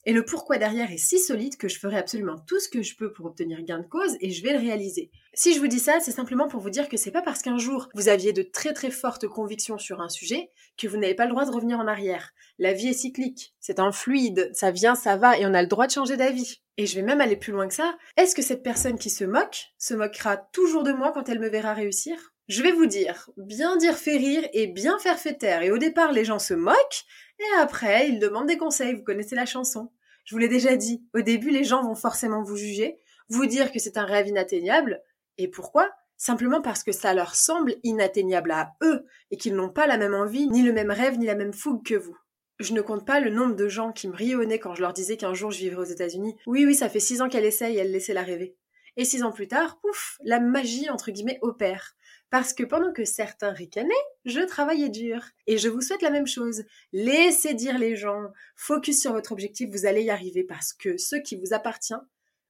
Et 0.06 0.14
le 0.14 0.26
pourquoi 0.26 0.58
derrière 0.58 0.92
est 0.92 0.98
si 0.98 1.20
solide 1.20 1.58
que 1.58 1.68
je 1.68 1.78
ferai 1.78 1.98
absolument 1.98 2.40
tout 2.48 2.60
ce 2.60 2.70
que 2.70 2.82
je 2.82 2.96
peux 2.96 3.14
pour 3.14 3.28
obtenir 3.28 3.62
gain 3.62 3.80
de 3.80 3.88
cause 3.88 4.18
et 4.20 4.32
je 4.32 4.42
vais 4.42 4.54
le 4.54 4.60
réaliser. 4.60 5.12
Si 5.36 5.54
je 5.54 5.60
vous 5.60 5.68
dis 5.68 5.80
ça, 5.80 6.00
c'est 6.00 6.12
simplement 6.12 6.48
pour 6.48 6.60
vous 6.60 6.72
dire 6.72 6.90
que 6.90 6.98
c'est 6.98 7.12
pas 7.12 7.22
parce 7.22 7.44
qu'un 7.44 7.60
jour 7.60 7.88
vous 7.94 8.10
aviez 8.10 8.34
de 8.34 8.42
très 8.42 8.74
très 8.74 8.90
fortes 8.90 9.28
convictions 9.28 9.78
sur 9.78 10.02
un 10.02 10.10
sujet 10.10 10.50
que 10.76 10.88
vous 10.88 10.98
n'avez 10.98 11.14
pas 11.14 11.26
le 11.26 11.32
droit 11.32 11.46
de 11.46 11.52
revenir 11.52 11.80
en 11.80 11.88
arrière. 11.88 12.34
La 12.58 12.74
vie 12.74 12.88
est 12.88 12.94
cyclique, 12.94 13.54
c'est 13.60 13.80
un 13.80 13.92
fluide, 13.92 14.50
ça 14.54 14.72
vient, 14.72 14.96
ça 14.96 15.18
va 15.18 15.38
et 15.38 15.46
on 15.46 15.54
a 15.54 15.62
le 15.62 15.68
droit 15.68 15.86
de 15.86 15.92
changer 15.92 16.18
d'avis. 16.18 16.62
Et 16.78 16.88
je 16.88 16.96
vais 16.96 17.06
même 17.06 17.22
aller 17.22 17.38
plus 17.38 17.52
loin 17.52 17.68
que 17.68 17.74
ça. 17.76 17.96
Est-ce 18.18 18.34
que 18.34 18.42
cette 18.42 18.64
personne 18.64 18.98
qui 18.98 19.12
se 19.12 19.24
moque 19.24 19.68
se 19.78 19.94
moquera 19.94 20.38
toujours 20.38 20.84
de 20.84 20.94
moi 20.94 21.12
quand 21.12 21.30
elle 21.30 21.40
me 21.40 21.50
verra 21.50 21.74
réussir? 21.76 22.31
Je 22.52 22.62
vais 22.62 22.74
vous 22.74 22.86
dire, 22.86 23.30
bien 23.38 23.78
dire 23.78 23.96
fait 23.96 24.18
rire 24.18 24.46
et 24.52 24.68
bien 24.68 25.00
faire 25.00 25.18
fait 25.18 25.36
taire. 25.36 25.64
Et 25.64 25.72
au 25.72 25.78
départ, 25.78 26.12
les 26.12 26.26
gens 26.26 26.38
se 26.38 26.54
moquent 26.54 27.06
et 27.40 27.62
après, 27.62 28.10
ils 28.10 28.20
demandent 28.20 28.50
des 28.50 28.58
conseils, 28.58 28.94
vous 28.94 29.04
connaissez 29.04 29.38
la 29.38 29.46
chanson. 29.46 29.90
Je 30.26 30.36
vous 30.36 30.40
l'ai 30.40 30.50
déjà 30.50 30.76
dit, 30.76 31.02
au 31.14 31.22
début, 31.22 31.50
les 31.50 31.64
gens 31.64 31.82
vont 31.82 31.96
forcément 31.96 32.44
vous 32.44 32.58
juger, 32.58 32.98
vous 33.30 33.46
dire 33.46 33.72
que 33.72 33.80
c'est 33.80 33.98
un 33.98 34.04
rêve 34.04 34.28
inatteignable. 34.28 35.02
Et 35.38 35.48
pourquoi? 35.48 35.92
Simplement 36.18 36.62
parce 36.62 36.84
que 36.84 36.92
ça 36.92 37.14
leur 37.14 37.36
semble 37.36 37.76
inatteignable 37.84 38.52
à 38.52 38.74
eux 38.84 39.06
et 39.32 39.38
qu'ils 39.38 39.56
n'ont 39.56 39.72
pas 39.72 39.88
la 39.88 39.98
même 39.98 40.14
envie, 40.14 40.50
ni 40.50 40.62
le 40.62 40.74
même 40.74 40.92
rêve, 40.92 41.18
ni 41.18 41.28
la 41.28 41.36
même 41.36 41.54
fougue 41.54 41.86
que 41.86 41.96
vous. 41.96 42.18
Je 42.60 42.74
ne 42.74 42.82
compte 42.82 43.08
pas 43.08 43.22
le 43.22 43.32
nombre 43.32 43.56
de 43.56 43.70
gens 43.70 43.94
qui 43.94 44.10
me 44.10 44.44
nez 44.44 44.60
quand 44.60 44.76
je 44.76 44.82
leur 44.82 44.92
disais 44.92 45.16
qu'un 45.16 45.34
jour 45.34 45.52
je 45.52 45.60
vivrais 45.60 45.84
aux 45.84 45.94
États-Unis. 45.94 46.36
Oui, 46.48 46.66
oui, 46.66 46.76
ça 46.76 46.90
fait 46.90 47.00
six 47.00 47.22
ans 47.22 47.30
qu'elle 47.30 47.46
essaye, 47.46 47.78
elle 47.78 47.92
laissait 47.92 48.14
la 48.14 48.24
rêver. 48.24 48.58
Et 48.98 49.06
six 49.06 49.24
ans 49.24 49.32
plus 49.32 49.48
tard, 49.48 49.80
pouf, 49.80 50.18
la 50.22 50.42
magie, 50.42 50.90
entre 50.90 51.12
guillemets, 51.12 51.40
opère. 51.42 51.96
Parce 52.32 52.54
que 52.54 52.64
pendant 52.64 52.94
que 52.94 53.04
certains 53.04 53.52
ricanaient, 53.52 53.94
je 54.24 54.40
travaillais 54.40 54.88
dur. 54.88 55.22
Et 55.48 55.58
je 55.58 55.68
vous 55.68 55.82
souhaite 55.82 56.02
la 56.02 56.10
même 56.10 56.28
chose. 56.28 56.64
Laissez 56.94 57.54
dire 57.54 57.78
les 57.78 57.98
gens. 57.98 58.32
Focus 58.56 59.02
sur 59.02 59.12
votre 59.12 59.34
objectif, 59.34 59.70
vous 59.70 59.86
allez 59.86 60.04
y 60.04 60.10
arriver 60.10 60.46
parce 60.46 60.72
que 60.72 60.98
ce 60.98 61.18
qui 61.18 61.36
vous 61.36 61.54
appartient 61.54 61.94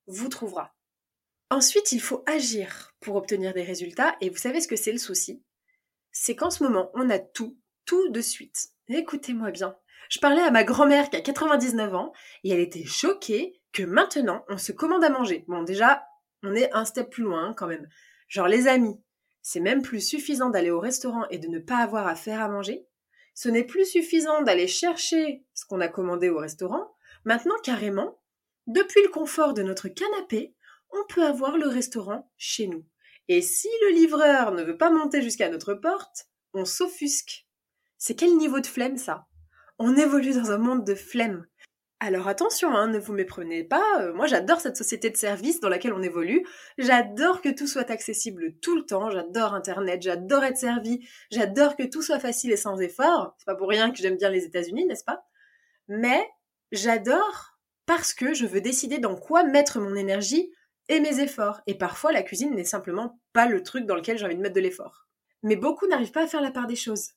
vous 0.05 0.29
trouvera. 0.29 0.75
Ensuite, 1.50 1.91
il 1.91 2.00
faut 2.00 2.23
agir 2.27 2.93
pour 3.00 3.15
obtenir 3.15 3.53
des 3.55 3.63
résultats. 3.63 4.15
Et 4.21 4.29
vous 4.29 4.38
savez 4.38 4.61
ce 4.61 4.67
que 4.67 4.75
c'est 4.75 4.91
le 4.91 5.00
souci? 5.00 5.43
C'est 6.11 6.35
qu'en 6.35 6.51
ce 6.51 6.63
moment, 6.63 6.91
on 6.93 7.09
a 7.09 7.17
tout, 7.17 7.57
tout 7.85 8.09
de 8.09 8.21
suite. 8.21 8.69
Écoutez-moi 8.88 9.50
bien. 9.50 9.75
Je 10.09 10.19
parlais 10.19 10.43
à 10.43 10.51
ma 10.51 10.63
grand-mère 10.63 11.09
qui 11.09 11.15
a 11.15 11.21
99 11.21 11.95
ans 11.95 12.13
et 12.43 12.51
elle 12.51 12.59
était 12.59 12.85
choquée 12.85 13.59
que 13.71 13.83
maintenant 13.83 14.45
on 14.47 14.59
se 14.59 14.73
commande 14.73 15.03
à 15.03 15.09
manger. 15.09 15.43
Bon, 15.47 15.63
déjà, 15.63 16.05
on 16.43 16.53
est 16.53 16.71
un 16.73 16.85
step 16.85 17.09
plus 17.09 17.23
loin 17.23 17.53
quand 17.55 17.67
même. 17.67 17.88
Genre 18.27 18.47
les 18.47 18.67
amis, 18.67 19.01
c'est 19.41 19.60
même 19.60 19.81
plus 19.81 20.01
suffisant 20.01 20.50
d'aller 20.50 20.71
au 20.71 20.79
restaurant 20.79 21.27
et 21.29 21.38
de 21.38 21.48
ne 21.48 21.60
pas 21.60 21.77
avoir 21.77 22.07
à 22.07 22.15
faire 22.15 22.41
à 22.41 22.50
manger. 22.50 22.86
Ce 23.33 23.50
n'est 23.50 23.63
plus 23.63 23.86
suffisant 23.86 24.41
d'aller 24.41 24.67
chercher 24.67 25.45
ce 25.53 25.65
qu'on 25.65 25.81
a 25.81 25.88
commandé 25.88 26.29
au 26.29 26.38
restaurant. 26.38 26.95
Maintenant, 27.25 27.55
carrément, 27.63 28.19
depuis 28.67 29.01
le 29.03 29.10
confort 29.10 29.53
de 29.53 29.63
notre 29.63 29.88
canapé, 29.88 30.53
on 30.91 31.05
peut 31.07 31.24
avoir 31.24 31.57
le 31.57 31.67
restaurant 31.67 32.29
chez 32.38 32.67
nous. 32.67 32.86
Et 33.27 33.41
si 33.41 33.69
le 33.83 33.95
livreur 33.95 34.51
ne 34.51 34.63
veut 34.63 34.77
pas 34.77 34.89
monter 34.89 35.21
jusqu'à 35.21 35.50
notre 35.50 35.74
porte, 35.74 36.27
on 36.53 36.65
s'offusque. 36.65 37.48
C'est 37.98 38.15
quel 38.15 38.36
niveau 38.38 38.60
de 38.60 38.67
flemme 38.67 38.98
ça? 38.98 39.27
On 39.79 39.95
évolue 39.95 40.33
dans 40.33 40.51
un 40.51 40.57
monde 40.57 40.86
de 40.86 40.95
flemme. 40.95 41.48
Alors 42.03 42.27
attention, 42.27 42.75
hein, 42.75 42.88
ne 42.88 42.98
vous 42.98 43.13
méprenez 43.13 43.63
pas, 43.63 43.86
euh, 44.00 44.12
moi 44.12 44.25
j'adore 44.25 44.60
cette 44.60 44.75
société 44.75 45.12
de 45.12 45.17
service 45.17 45.60
dans 45.60 45.70
laquelle 45.70 45.93
on 45.93 46.01
évolue, 46.01 46.48
j'adore 46.79 47.43
que 47.43 47.50
tout 47.50 47.67
soit 47.67 47.91
accessible 47.91 48.55
tout 48.60 48.75
le 48.75 48.88
temps, 48.88 49.12
j'adore 49.12 49.53
Internet, 49.53 50.01
j'adore 50.01 50.43
être 50.43 50.58
servi, 50.58 51.08
j'adore 51.29 51.75
que 51.75 51.84
tout 51.84 52.01
soit 52.01 52.17
facile 52.17 52.53
et 52.53 52.58
sans 52.58 52.79
effort, 52.79 53.36
c'est 53.38 53.46
pas 53.46 53.53
pour 53.53 53.70
rien 53.70 53.91
que 53.91 54.00
j'aime 54.00 54.17
bien 54.17 54.31
les 54.31 54.46
États-Unis, 54.46 54.88
n'est-ce 54.88 55.03
pas? 55.03 55.24
Mais 55.89 56.27
j'adore 56.72 57.60
parce 57.86 58.15
que 58.15 58.34
je 58.34 58.48
veux 58.48 58.62
décider 58.62 58.98
dans 58.98 59.15
quoi 59.15 59.43
mettre 59.43 59.79
mon 59.79 59.93
énergie 59.93 60.51
et 60.89 61.01
mes 61.01 61.20
efforts, 61.20 61.62
et 61.67 61.77
parfois 61.77 62.12
la 62.12 62.24
cuisine 62.24 62.55
n'est 62.55 62.63
simplement 62.63 63.22
pas 63.31 63.46
le 63.46 63.62
truc 63.62 63.86
dans 63.86 63.96
lequel 63.96 64.17
j'ai 64.17 64.25
envie 64.25 64.36
de 64.36 64.41
mettre 64.41 64.55
de 64.55 64.62
l'effort. 64.62 65.05
Mais 65.43 65.55
beaucoup 65.55 65.86
n'arrivent 65.86 66.12
pas 66.12 66.24
à 66.24 66.27
faire 66.27 66.41
la 66.41 66.50
part 66.50 66.65
des 66.65 66.75
choses. 66.75 67.12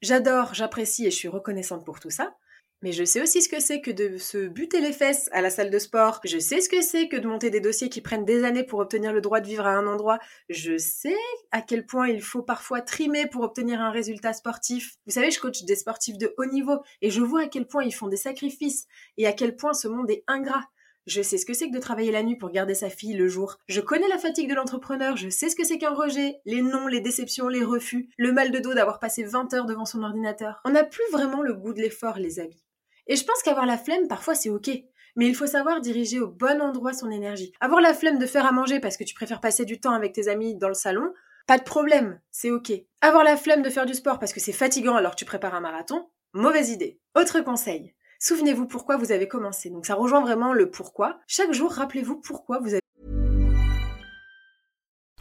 J'adore, 0.00 0.54
j'apprécie 0.54 1.06
et 1.06 1.10
je 1.10 1.16
suis 1.16 1.28
reconnaissante 1.28 1.84
pour 1.84 2.00
tout 2.00 2.08
ça, 2.08 2.34
mais 2.82 2.92
je 2.92 3.04
sais 3.04 3.22
aussi 3.22 3.42
ce 3.42 3.48
que 3.48 3.60
c'est 3.60 3.80
que 3.80 3.90
de 3.90 4.18
se 4.18 4.48
buter 4.48 4.80
les 4.80 4.92
fesses 4.92 5.28
à 5.32 5.40
la 5.40 5.50
salle 5.50 5.70
de 5.70 5.78
sport. 5.78 6.20
Je 6.24 6.38
sais 6.38 6.60
ce 6.60 6.68
que 6.68 6.82
c'est 6.82 7.08
que 7.08 7.16
de 7.16 7.28
monter 7.28 7.48
des 7.48 7.60
dossiers 7.60 7.88
qui 7.88 8.00
prennent 8.00 8.24
des 8.24 8.44
années 8.44 8.64
pour 8.64 8.80
obtenir 8.80 9.12
le 9.12 9.20
droit 9.20 9.40
de 9.40 9.46
vivre 9.46 9.66
à 9.66 9.76
un 9.76 9.86
endroit. 9.86 10.18
Je 10.48 10.76
sais 10.78 11.16
à 11.52 11.62
quel 11.62 11.86
point 11.86 12.08
il 12.08 12.20
faut 12.20 12.42
parfois 12.42 12.80
trimer 12.80 13.26
pour 13.26 13.42
obtenir 13.42 13.80
un 13.80 13.90
résultat 13.90 14.32
sportif. 14.32 14.96
Vous 15.06 15.12
savez, 15.12 15.30
je 15.30 15.40
coach 15.40 15.62
des 15.62 15.76
sportifs 15.76 16.18
de 16.18 16.34
haut 16.38 16.46
niveau 16.46 16.82
et 17.00 17.10
je 17.10 17.20
vois 17.20 17.42
à 17.42 17.46
quel 17.46 17.66
point 17.66 17.84
ils 17.84 17.94
font 17.94 18.08
des 18.08 18.16
sacrifices 18.16 18.86
et 19.16 19.26
à 19.26 19.32
quel 19.32 19.56
point 19.56 19.74
ce 19.74 19.86
monde 19.86 20.10
est 20.10 20.24
ingrat. 20.26 20.64
Je 21.06 21.20
sais 21.20 21.36
ce 21.36 21.46
que 21.46 21.52
c'est 21.52 21.68
que 21.68 21.74
de 21.74 21.80
travailler 21.80 22.12
la 22.12 22.22
nuit 22.22 22.36
pour 22.36 22.50
garder 22.50 22.74
sa 22.74 22.88
fille 22.88 23.14
le 23.14 23.26
jour. 23.26 23.58
Je 23.66 23.80
connais 23.80 24.06
la 24.06 24.18
fatigue 24.18 24.48
de 24.48 24.54
l'entrepreneur, 24.54 25.16
je 25.16 25.28
sais 25.30 25.48
ce 25.48 25.56
que 25.56 25.64
c'est 25.64 25.78
qu'un 25.78 25.94
rejet, 25.94 26.36
les 26.44 26.62
noms, 26.62 26.86
les 26.86 27.00
déceptions, 27.00 27.48
les 27.48 27.64
refus, 27.64 28.08
le 28.18 28.32
mal 28.32 28.52
de 28.52 28.60
dos 28.60 28.72
d'avoir 28.72 29.00
passé 29.00 29.24
20 29.24 29.52
heures 29.54 29.66
devant 29.66 29.84
son 29.84 30.04
ordinateur. 30.04 30.60
On 30.64 30.70
n'a 30.70 30.84
plus 30.84 31.02
vraiment 31.10 31.42
le 31.42 31.54
goût 31.54 31.72
de 31.72 31.80
l'effort, 31.80 32.18
les 32.18 32.38
amis. 32.38 32.62
Et 33.06 33.16
je 33.16 33.24
pense 33.24 33.42
qu'avoir 33.42 33.66
la 33.66 33.78
flemme, 33.78 34.08
parfois, 34.08 34.34
c'est 34.34 34.50
ok. 34.50 34.70
Mais 35.16 35.26
il 35.26 35.34
faut 35.34 35.46
savoir 35.46 35.80
diriger 35.80 36.20
au 36.20 36.28
bon 36.28 36.60
endroit 36.62 36.92
son 36.92 37.10
énergie. 37.10 37.52
Avoir 37.60 37.80
la 37.80 37.92
flemme 37.92 38.18
de 38.18 38.26
faire 38.26 38.46
à 38.46 38.52
manger 38.52 38.80
parce 38.80 38.96
que 38.96 39.04
tu 39.04 39.14
préfères 39.14 39.40
passer 39.40 39.64
du 39.64 39.78
temps 39.80 39.92
avec 39.92 40.12
tes 40.12 40.28
amis 40.28 40.56
dans 40.56 40.68
le 40.68 40.74
salon, 40.74 41.12
pas 41.46 41.58
de 41.58 41.64
problème, 41.64 42.20
c'est 42.30 42.50
ok. 42.50 42.72
Avoir 43.00 43.24
la 43.24 43.36
flemme 43.36 43.62
de 43.62 43.68
faire 43.68 43.84
du 43.84 43.94
sport 43.94 44.18
parce 44.18 44.32
que 44.32 44.40
c'est 44.40 44.52
fatigant 44.52 44.94
alors 44.94 45.12
que 45.12 45.16
tu 45.16 45.24
prépares 45.24 45.54
un 45.54 45.60
marathon, 45.60 46.08
mauvaise 46.32 46.70
idée. 46.70 46.98
Autre 47.14 47.40
conseil. 47.40 47.94
Souvenez-vous 48.20 48.66
pourquoi 48.66 48.96
vous 48.96 49.12
avez 49.12 49.26
commencé. 49.28 49.68
Donc 49.68 49.84
ça 49.84 49.96
rejoint 49.96 50.22
vraiment 50.22 50.52
le 50.52 50.70
pourquoi. 50.70 51.18
Chaque 51.26 51.52
jour, 51.52 51.72
rappelez-vous 51.72 52.20
pourquoi 52.20 52.60
vous 52.60 52.68
avez 52.68 52.80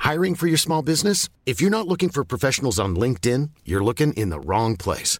Hiring 0.04 0.36
for 0.36 0.48
your 0.48 0.60
small 0.60 0.84
business? 0.84 1.28
If 1.46 1.62
you're 1.62 1.72
not 1.72 1.88
looking 1.88 2.12
for 2.12 2.24
professionals 2.24 2.80
on 2.80 2.96
LinkedIn, 2.96 3.50
you're 3.66 3.84
looking 3.84 4.14
in 4.16 4.30
the 4.30 4.40
wrong 4.46 4.78
place. 4.78 5.20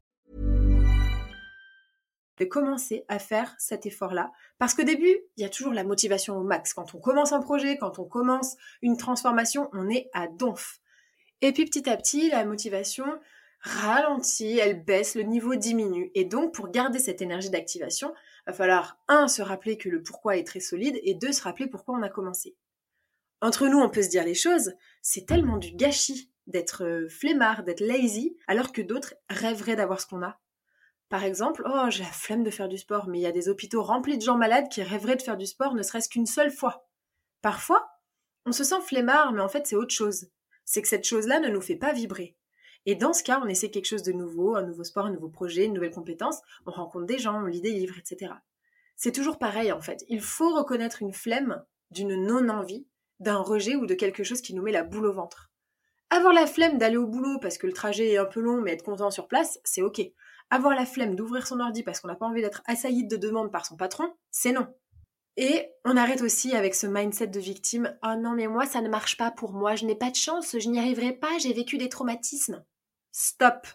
De 2.37 2.45
commencer 2.45 3.05
à 3.07 3.19
faire 3.19 3.55
cet 3.59 3.85
effort-là. 3.85 4.31
Parce 4.57 4.73
qu'au 4.73 4.83
début, 4.83 5.15
il 5.37 5.43
y 5.43 5.45
a 5.45 5.49
toujours 5.49 5.73
la 5.73 5.83
motivation 5.83 6.37
au 6.37 6.43
max. 6.43 6.73
Quand 6.73 6.95
on 6.95 6.99
commence 6.99 7.33
un 7.33 7.41
projet, 7.41 7.77
quand 7.77 7.99
on 7.99 8.05
commence 8.05 8.55
une 8.81 8.97
transformation, 8.97 9.69
on 9.73 9.89
est 9.89 10.09
à 10.13 10.27
donf. 10.27 10.79
Et 11.41 11.51
puis 11.51 11.65
petit 11.65 11.89
à 11.89 11.97
petit, 11.97 12.29
la 12.29 12.45
motivation 12.45 13.05
ralentit, 13.61 14.57
elle 14.57 14.83
baisse, 14.83 15.15
le 15.15 15.23
niveau 15.23 15.55
diminue. 15.55 16.11
Et 16.15 16.25
donc, 16.25 16.53
pour 16.53 16.69
garder 16.69 16.99
cette 16.99 17.21
énergie 17.21 17.49
d'activation, 17.49 18.13
va 18.47 18.53
falloir, 18.53 18.99
un, 19.07 19.27
se 19.27 19.41
rappeler 19.41 19.77
que 19.77 19.89
le 19.89 20.01
pourquoi 20.01 20.37
est 20.37 20.43
très 20.43 20.59
solide, 20.59 20.99
et 21.03 21.13
deux, 21.13 21.31
se 21.31 21.43
rappeler 21.43 21.67
pourquoi 21.67 21.95
on 21.95 22.01
a 22.01 22.09
commencé. 22.09 22.55
Entre 23.41 23.67
nous, 23.67 23.79
on 23.79 23.89
peut 23.89 24.03
se 24.03 24.09
dire 24.09 24.23
les 24.23 24.35
choses, 24.35 24.73
c'est 25.01 25.25
tellement 25.25 25.57
du 25.57 25.71
gâchis 25.71 26.31
d'être 26.47 26.83
euh, 26.83 27.07
flemmard, 27.09 27.63
d'être 27.63 27.81
lazy, 27.81 28.37
alors 28.47 28.71
que 28.71 28.81
d'autres 28.81 29.15
rêveraient 29.29 29.75
d'avoir 29.75 30.01
ce 30.01 30.07
qu'on 30.07 30.23
a. 30.23 30.39
Par 31.11 31.25
exemple, 31.25 31.63
oh, 31.65 31.89
j'ai 31.89 32.03
la 32.03 32.09
flemme 32.09 32.41
de 32.41 32.49
faire 32.49 32.69
du 32.69 32.77
sport, 32.77 33.09
mais 33.09 33.19
il 33.19 33.21
y 33.21 33.27
a 33.27 33.33
des 33.33 33.49
hôpitaux 33.49 33.83
remplis 33.83 34.17
de 34.17 34.23
gens 34.23 34.37
malades 34.37 34.69
qui 34.69 34.81
rêveraient 34.81 35.17
de 35.17 35.21
faire 35.21 35.35
du 35.35 35.45
sport 35.45 35.75
ne 35.75 35.83
serait-ce 35.83 36.07
qu'une 36.07 36.25
seule 36.25 36.51
fois. 36.51 36.87
Parfois, 37.41 37.85
on 38.45 38.53
se 38.53 38.63
sent 38.63 38.79
flemmard, 38.81 39.33
mais 39.33 39.41
en 39.41 39.49
fait, 39.49 39.67
c'est 39.67 39.75
autre 39.75 39.93
chose. 39.93 40.29
C'est 40.63 40.81
que 40.81 40.87
cette 40.87 41.03
chose-là 41.03 41.41
ne 41.41 41.49
nous 41.49 41.59
fait 41.59 41.75
pas 41.75 41.91
vibrer. 41.91 42.37
Et 42.85 42.95
dans 42.95 43.11
ce 43.11 43.23
cas, 43.23 43.41
on 43.43 43.49
essaie 43.49 43.69
quelque 43.69 43.89
chose 43.89 44.03
de 44.03 44.13
nouveau, 44.13 44.55
un 44.55 44.63
nouveau 44.63 44.85
sport, 44.85 45.07
un 45.07 45.11
nouveau 45.11 45.27
projet, 45.27 45.65
une 45.65 45.73
nouvelle 45.73 45.93
compétence, 45.93 46.39
on 46.65 46.71
rencontre 46.71 47.07
des 47.07 47.19
gens, 47.19 47.43
on 47.43 47.45
lit 47.45 47.59
des 47.59 47.73
livres, 47.73 47.99
etc. 47.99 48.31
C'est 48.95 49.11
toujours 49.11 49.37
pareil, 49.37 49.73
en 49.73 49.81
fait. 49.81 50.05
Il 50.07 50.21
faut 50.21 50.55
reconnaître 50.55 51.01
une 51.01 51.13
flemme 51.13 51.61
d'une 51.89 52.25
non-envie, 52.25 52.87
d'un 53.19 53.39
rejet 53.39 53.75
ou 53.75 53.85
de 53.85 53.95
quelque 53.95 54.23
chose 54.23 54.41
qui 54.41 54.53
nous 54.53 54.63
met 54.63 54.71
la 54.71 54.83
boule 54.83 55.07
au 55.07 55.13
ventre. 55.13 55.51
Avoir 56.09 56.31
la 56.31 56.47
flemme 56.47 56.77
d'aller 56.77 56.95
au 56.95 57.07
boulot 57.07 57.37
parce 57.41 57.57
que 57.57 57.67
le 57.67 57.73
trajet 57.73 58.11
est 58.11 58.17
un 58.17 58.25
peu 58.25 58.39
long, 58.39 58.61
mais 58.61 58.71
être 58.71 58.85
content 58.85 59.11
sur 59.11 59.27
place, 59.27 59.59
c'est 59.65 59.81
ok. 59.81 60.01
Avoir 60.51 60.75
la 60.75 60.85
flemme 60.85 61.15
d'ouvrir 61.15 61.47
son 61.47 61.59
ordi 61.59 61.81
parce 61.81 61.99
qu'on 61.99 62.07
n'a 62.07 62.15
pas 62.15 62.27
envie 62.27 62.41
d'être 62.41 62.61
assailli 62.65 63.07
de 63.07 63.17
demandes 63.17 63.51
par 63.51 63.65
son 63.65 63.75
patron, 63.75 64.13
c'est 64.29 64.51
non. 64.51 64.67
Et 65.37 65.71
on 65.85 65.97
arrête 65.97 66.21
aussi 66.21 66.55
avec 66.55 66.75
ce 66.75 66.85
mindset 66.85 67.27
de 67.27 67.39
victime. 67.39 67.97
Oh 68.03 68.13
non, 68.15 68.33
mais 68.33 68.45
moi, 68.45 68.67
ça 68.67 68.81
ne 68.81 68.89
marche 68.89 69.17
pas 69.17 69.31
pour 69.31 69.53
moi, 69.53 69.75
je 69.75 69.85
n'ai 69.85 69.95
pas 69.95 70.11
de 70.11 70.15
chance, 70.15 70.55
je 70.59 70.69
n'y 70.69 70.77
arriverai 70.77 71.13
pas, 71.13 71.39
j'ai 71.39 71.53
vécu 71.53 71.79
des 71.79 71.89
traumatismes. 71.89 72.63
Stop. 73.11 73.65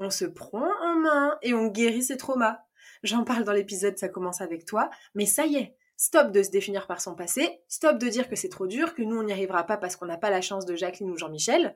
On 0.00 0.10
se 0.10 0.24
prend 0.24 0.68
en 0.82 0.96
main 0.96 1.38
et 1.42 1.54
on 1.54 1.68
guérit 1.68 2.02
ses 2.02 2.16
traumas. 2.16 2.58
J'en 3.04 3.22
parle 3.22 3.44
dans 3.44 3.52
l'épisode 3.52 3.96
Ça 3.98 4.08
commence 4.08 4.40
avec 4.40 4.64
toi, 4.64 4.90
mais 5.14 5.26
ça 5.26 5.46
y 5.46 5.56
est, 5.56 5.76
Stop 5.96 6.32
de 6.32 6.42
se 6.42 6.50
définir 6.50 6.86
par 6.86 7.00
son 7.00 7.14
passé, 7.14 7.62
stop 7.68 7.98
de 7.98 8.08
dire 8.08 8.28
que 8.28 8.34
c'est 8.34 8.48
trop 8.48 8.66
dur, 8.66 8.94
que 8.94 9.02
nous 9.02 9.16
on 9.16 9.22
n'y 9.22 9.32
arrivera 9.32 9.64
pas 9.64 9.76
parce 9.76 9.94
qu'on 9.94 10.06
n'a 10.06 10.16
pas 10.16 10.30
la 10.30 10.40
chance 10.40 10.66
de 10.66 10.74
Jacqueline 10.74 11.10
ou 11.10 11.16
Jean-Michel. 11.16 11.74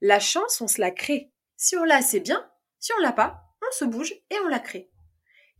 La 0.00 0.18
chance, 0.18 0.60
on 0.60 0.66
se 0.66 0.80
la 0.80 0.90
crée. 0.90 1.30
Si 1.56 1.76
on 1.76 1.84
l'a, 1.84 2.02
c'est 2.02 2.20
bien. 2.20 2.44
Si 2.80 2.92
on 2.98 3.00
l'a 3.00 3.12
pas, 3.12 3.51
on 3.68 3.72
se 3.72 3.84
bouge 3.84 4.12
et 4.30 4.38
on 4.44 4.48
la 4.48 4.58
crée. 4.58 4.90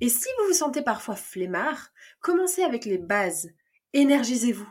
Et 0.01 0.09
si 0.09 0.29
vous 0.39 0.49
vous 0.49 0.55
sentez 0.55 0.83
parfois 0.83 1.15
flemmard, 1.15 1.91
commencez 2.21 2.63
avec 2.63 2.85
les 2.85 2.99
bases. 2.99 3.51
Énergisez-vous. 3.93 4.69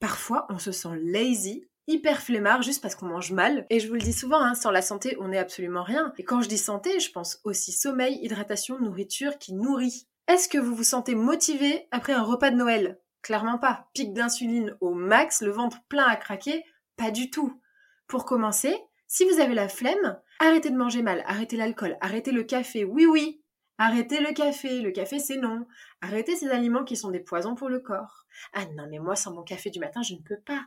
Parfois, 0.00 0.46
on 0.50 0.58
se 0.58 0.72
sent 0.72 0.96
lazy, 1.02 1.68
hyper 1.86 2.20
flemmard 2.20 2.62
juste 2.62 2.82
parce 2.82 2.94
qu'on 2.94 3.06
mange 3.06 3.32
mal. 3.32 3.66
Et 3.70 3.78
je 3.78 3.88
vous 3.88 3.94
le 3.94 4.00
dis 4.00 4.12
souvent, 4.12 4.40
hein, 4.40 4.54
sans 4.54 4.70
la 4.70 4.82
santé, 4.82 5.16
on 5.20 5.28
n'est 5.28 5.38
absolument 5.38 5.82
rien. 5.82 6.12
Et 6.18 6.24
quand 6.24 6.40
je 6.40 6.48
dis 6.48 6.58
santé, 6.58 6.98
je 7.00 7.12
pense 7.12 7.40
aussi 7.44 7.72
sommeil, 7.72 8.18
hydratation, 8.22 8.78
nourriture 8.80 9.38
qui 9.38 9.54
nourrit. 9.54 10.08
Est-ce 10.26 10.48
que 10.48 10.58
vous 10.58 10.74
vous 10.74 10.84
sentez 10.84 11.14
motivé 11.14 11.86
après 11.90 12.12
un 12.12 12.22
repas 12.22 12.50
de 12.50 12.56
Noël? 12.56 12.98
Clairement 13.22 13.58
pas. 13.58 13.88
Pic 13.94 14.12
d'insuline 14.12 14.76
au 14.80 14.92
max, 14.92 15.40
le 15.40 15.50
ventre 15.50 15.78
plein 15.88 16.06
à 16.06 16.16
craquer? 16.16 16.64
Pas 16.96 17.10
du 17.10 17.30
tout. 17.30 17.60
Pour 18.06 18.24
commencer, 18.24 18.76
si 19.06 19.24
vous 19.24 19.40
avez 19.40 19.54
la 19.54 19.68
flemme, 19.68 20.18
arrêtez 20.40 20.70
de 20.70 20.76
manger 20.76 21.02
mal, 21.02 21.22
arrêtez 21.26 21.56
l'alcool, 21.56 21.96
arrêtez 22.00 22.32
le 22.32 22.42
café, 22.42 22.84
oui 22.84 23.06
oui, 23.06 23.42
arrêtez 23.78 24.20
le 24.20 24.32
café, 24.32 24.80
le 24.80 24.90
café 24.90 25.18
c'est 25.18 25.36
non, 25.36 25.66
arrêtez 26.00 26.36
ces 26.36 26.48
aliments 26.48 26.84
qui 26.84 26.96
sont 26.96 27.10
des 27.10 27.20
poisons 27.20 27.54
pour 27.54 27.68
le 27.68 27.80
corps. 27.80 28.26
Ah 28.52 28.66
non 28.76 28.86
mais 28.90 28.98
moi 28.98 29.16
sans 29.16 29.32
mon 29.32 29.42
café 29.42 29.70
du 29.70 29.80
matin 29.80 30.02
je 30.02 30.14
ne 30.14 30.20
peux 30.20 30.40
pas. 30.44 30.66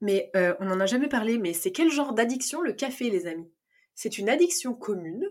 Mais 0.00 0.30
euh, 0.34 0.54
on 0.58 0.64
n'en 0.64 0.80
a 0.80 0.86
jamais 0.86 1.08
parlé, 1.08 1.38
mais 1.38 1.52
c'est 1.52 1.70
quel 1.70 1.90
genre 1.90 2.12
d'addiction 2.12 2.60
le 2.60 2.72
café 2.72 3.08
les 3.08 3.26
amis? 3.26 3.52
C'est 3.94 4.18
une 4.18 4.28
addiction 4.28 4.74
commune 4.74 5.28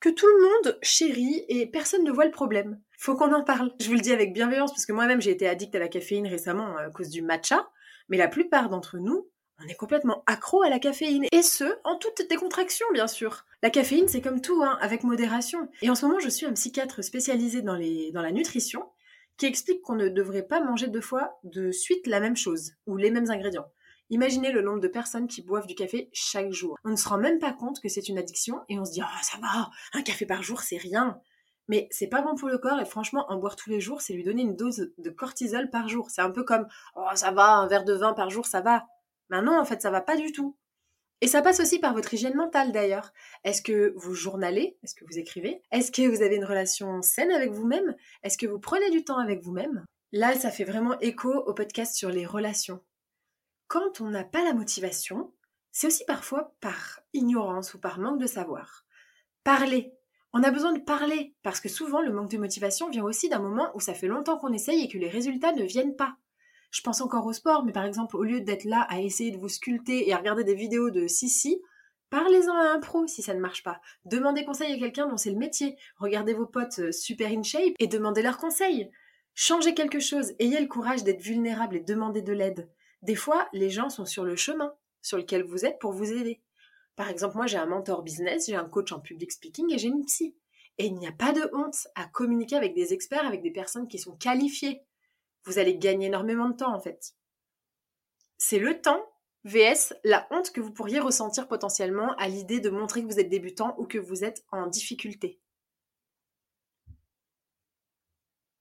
que 0.00 0.08
tout 0.08 0.26
le 0.26 0.42
monde 0.42 0.78
chérit 0.82 1.44
et 1.48 1.66
personne 1.66 2.04
ne 2.04 2.10
voit 2.10 2.24
le 2.24 2.30
problème. 2.30 2.80
Faut 2.98 3.14
qu'on 3.14 3.32
en 3.32 3.44
parle. 3.44 3.72
Je 3.80 3.86
vous 3.86 3.94
le 3.94 4.00
dis 4.00 4.12
avec 4.12 4.32
bienveillance 4.32 4.72
parce 4.72 4.86
que 4.86 4.92
moi-même 4.92 5.20
j'ai 5.20 5.30
été 5.30 5.48
addict 5.48 5.74
à 5.74 5.78
la 5.78 5.88
caféine 5.88 6.26
récemment 6.26 6.76
à 6.76 6.90
cause 6.90 7.10
du 7.10 7.22
matcha, 7.22 7.68
mais 8.08 8.16
la 8.16 8.28
plupart 8.28 8.68
d'entre 8.68 8.98
nous, 8.98 9.28
on 9.62 9.68
est 9.68 9.74
complètement 9.74 10.22
accro 10.26 10.62
à 10.62 10.68
la 10.68 10.78
caféine. 10.78 11.26
Et 11.32 11.42
ce, 11.42 11.64
en 11.84 11.96
toute 11.96 12.22
décontraction 12.28 12.86
bien 12.92 13.06
sûr. 13.06 13.44
La 13.62 13.70
caféine 13.70 14.08
c'est 14.08 14.20
comme 14.20 14.40
tout, 14.40 14.62
hein, 14.62 14.78
avec 14.80 15.02
modération. 15.02 15.68
Et 15.82 15.90
en 15.90 15.94
ce 15.94 16.06
moment 16.06 16.20
je 16.20 16.28
suis 16.28 16.46
un 16.46 16.52
psychiatre 16.52 17.02
spécialisé 17.02 17.62
dans, 17.62 17.78
dans 18.12 18.22
la 18.22 18.32
nutrition 18.32 18.84
qui 19.36 19.46
explique 19.46 19.82
qu'on 19.82 19.94
ne 19.94 20.08
devrait 20.08 20.46
pas 20.46 20.60
manger 20.60 20.88
deux 20.88 21.00
fois 21.00 21.38
de 21.44 21.70
suite 21.70 22.06
la 22.06 22.20
même 22.20 22.36
chose 22.36 22.72
ou 22.86 22.96
les 22.96 23.10
mêmes 23.10 23.30
ingrédients. 23.30 23.68
Imaginez 24.10 24.52
le 24.52 24.62
nombre 24.62 24.80
de 24.80 24.88
personnes 24.88 25.28
qui 25.28 25.42
boivent 25.42 25.66
du 25.66 25.74
café 25.74 26.08
chaque 26.12 26.50
jour. 26.50 26.78
On 26.84 26.90
ne 26.90 26.96
se 26.96 27.08
rend 27.08 27.18
même 27.18 27.38
pas 27.38 27.52
compte 27.52 27.80
que 27.80 27.88
c'est 27.88 28.08
une 28.08 28.18
addiction 28.18 28.62
et 28.68 28.78
on 28.78 28.84
se 28.84 28.92
dit 28.92 29.02
oh, 29.02 29.18
ça 29.22 29.38
va, 29.38 29.70
un 29.92 30.02
café 30.02 30.24
par 30.24 30.42
jour 30.42 30.60
c'est 30.62 30.78
rien. 30.78 31.20
Mais 31.68 31.86
c'est 31.90 32.06
pas 32.06 32.22
bon 32.22 32.34
pour 32.34 32.48
le 32.48 32.56
corps 32.56 32.80
et 32.80 32.86
franchement 32.86 33.26
en 33.28 33.36
boire 33.36 33.54
tous 33.54 33.68
les 33.68 33.80
jours 33.80 34.00
c'est 34.00 34.14
lui 34.14 34.24
donner 34.24 34.42
une 34.42 34.56
dose 34.56 34.90
de 34.96 35.10
cortisol 35.10 35.68
par 35.68 35.88
jour. 35.88 36.10
C'est 36.10 36.22
un 36.22 36.30
peu 36.30 36.42
comme 36.42 36.66
oh 36.96 37.06
ça 37.14 37.30
va, 37.30 37.56
un 37.56 37.66
verre 37.66 37.84
de 37.84 37.92
vin 37.92 38.14
par 38.14 38.30
jour 38.30 38.46
ça 38.46 38.62
va. 38.62 38.86
Mais 39.30 39.42
non 39.42 39.58
en 39.58 39.64
fait 39.64 39.82
ça 39.82 39.90
va 39.90 40.00
pas 40.00 40.16
du 40.16 40.32
tout. 40.32 40.56
Et 41.20 41.26
ça 41.26 41.42
passe 41.42 41.58
aussi 41.58 41.80
par 41.80 41.94
votre 41.94 42.14
hygiène 42.14 42.36
mentale 42.36 42.70
d'ailleurs. 42.70 43.12
Est-ce 43.42 43.60
que 43.60 43.92
vous 43.96 44.14
journalez? 44.14 44.78
Est-ce 44.84 44.94
que 44.94 45.04
vous 45.04 45.18
écrivez? 45.18 45.62
Est-ce 45.72 45.90
que 45.90 46.08
vous 46.08 46.22
avez 46.22 46.36
une 46.36 46.44
relation 46.44 47.02
saine 47.02 47.32
avec 47.32 47.50
vous-même? 47.50 47.96
Est-ce 48.22 48.38
que 48.38 48.46
vous 48.46 48.60
prenez 48.60 48.90
du 48.90 49.02
temps 49.04 49.18
avec 49.18 49.42
vous-même? 49.42 49.84
Là, 50.12 50.34
ça 50.34 50.52
fait 50.52 50.64
vraiment 50.64 50.98
écho 51.00 51.34
au 51.34 51.54
podcast 51.54 51.96
sur 51.96 52.10
les 52.10 52.24
relations 52.24 52.80
quand 53.68 54.00
on 54.00 54.10
n'a 54.10 54.24
pas 54.24 54.42
la 54.42 54.54
motivation, 54.54 55.32
c'est 55.70 55.86
aussi 55.86 56.04
parfois 56.06 56.54
par 56.60 57.00
ignorance 57.12 57.74
ou 57.74 57.78
par 57.78 58.00
manque 58.00 58.18
de 58.18 58.26
savoir. 58.26 58.84
Parler. 59.44 59.94
On 60.32 60.42
a 60.42 60.50
besoin 60.50 60.72
de 60.72 60.80
parler 60.80 61.34
parce 61.42 61.60
que 61.60 61.68
souvent 61.68 62.00
le 62.00 62.12
manque 62.12 62.30
de 62.30 62.38
motivation 62.38 62.90
vient 62.90 63.04
aussi 63.04 63.28
d'un 63.28 63.38
moment 63.38 63.70
où 63.74 63.80
ça 63.80 63.94
fait 63.94 64.08
longtemps 64.08 64.38
qu'on 64.38 64.52
essaye 64.52 64.82
et 64.82 64.88
que 64.88 64.98
les 64.98 65.08
résultats 65.08 65.52
ne 65.52 65.62
viennent 65.62 65.96
pas. 65.96 66.16
Je 66.70 66.82
pense 66.82 67.00
encore 67.00 67.26
au 67.26 67.32
sport, 67.32 67.64
mais 67.64 67.72
par 67.72 67.84
exemple, 67.84 68.16
au 68.16 68.24
lieu 68.24 68.40
d'être 68.40 68.64
là 68.64 68.86
à 68.90 69.00
essayer 69.00 69.30
de 69.30 69.38
vous 69.38 69.48
sculpter 69.48 70.08
et 70.08 70.12
à 70.12 70.18
regarder 70.18 70.44
des 70.44 70.54
vidéos 70.54 70.90
de 70.90 71.06
Sissi, 71.06 71.62
parlez-en 72.10 72.54
à 72.54 72.70
un 72.70 72.80
pro 72.80 73.06
si 73.06 73.22
ça 73.22 73.34
ne 73.34 73.40
marche 73.40 73.62
pas. 73.62 73.80
Demandez 74.04 74.44
conseil 74.44 74.72
à 74.72 74.78
quelqu'un 74.78 75.08
dont 75.08 75.16
c'est 75.16 75.30
le 75.30 75.38
métier. 75.38 75.76
Regardez 75.96 76.34
vos 76.34 76.46
potes 76.46 76.78
euh, 76.80 76.92
super 76.92 77.30
in 77.30 77.42
shape 77.42 77.74
et 77.78 77.86
demandez 77.86 78.22
leurs 78.22 78.38
conseils. 78.38 78.90
Changez 79.34 79.72
quelque 79.72 80.00
chose, 80.00 80.32
ayez 80.40 80.60
le 80.60 80.66
courage 80.66 81.04
d'être 81.04 81.22
vulnérable 81.22 81.76
et 81.76 81.80
demandez 81.80 82.22
de 82.22 82.32
l'aide. 82.32 82.68
Des 83.02 83.14
fois, 83.14 83.48
les 83.52 83.70
gens 83.70 83.88
sont 83.88 84.04
sur 84.04 84.24
le 84.24 84.36
chemin 84.36 84.74
sur 85.00 85.16
lequel 85.16 85.44
vous 85.44 85.64
êtes 85.64 85.78
pour 85.78 85.92
vous 85.92 86.12
aider. 86.12 86.42
Par 86.96 87.08
exemple, 87.08 87.36
moi 87.36 87.46
j'ai 87.46 87.58
un 87.58 87.66
mentor 87.66 88.02
business, 88.02 88.46
j'ai 88.46 88.56
un 88.56 88.68
coach 88.68 88.90
en 88.90 88.98
public 88.98 89.30
speaking 89.30 89.72
et 89.72 89.78
j'ai 89.78 89.88
une 89.88 90.04
psy. 90.04 90.34
Et 90.78 90.86
il 90.86 90.94
n'y 90.96 91.06
a 91.06 91.12
pas 91.12 91.32
de 91.32 91.48
honte 91.52 91.86
à 91.94 92.06
communiquer 92.06 92.56
avec 92.56 92.74
des 92.74 92.92
experts, 92.92 93.26
avec 93.26 93.42
des 93.42 93.52
personnes 93.52 93.88
qui 93.88 93.98
sont 93.98 94.16
qualifiées. 94.16 94.82
Vous 95.48 95.58
allez 95.58 95.78
gagner 95.78 96.08
énormément 96.08 96.50
de 96.50 96.56
temps 96.56 96.74
en 96.74 96.78
fait. 96.78 97.14
C'est 98.36 98.58
le 98.58 98.82
temps 98.82 99.02
VS 99.44 99.94
la 100.04 100.28
honte 100.30 100.52
que 100.52 100.60
vous 100.60 100.72
pourriez 100.72 101.00
ressentir 101.00 101.48
potentiellement 101.48 102.14
à 102.16 102.28
l'idée 102.28 102.60
de 102.60 102.68
montrer 102.68 103.00
que 103.00 103.06
vous 103.06 103.18
êtes 103.18 103.30
débutant 103.30 103.74
ou 103.78 103.86
que 103.86 103.96
vous 103.96 104.24
êtes 104.24 104.44
en 104.52 104.66
difficulté. 104.66 105.40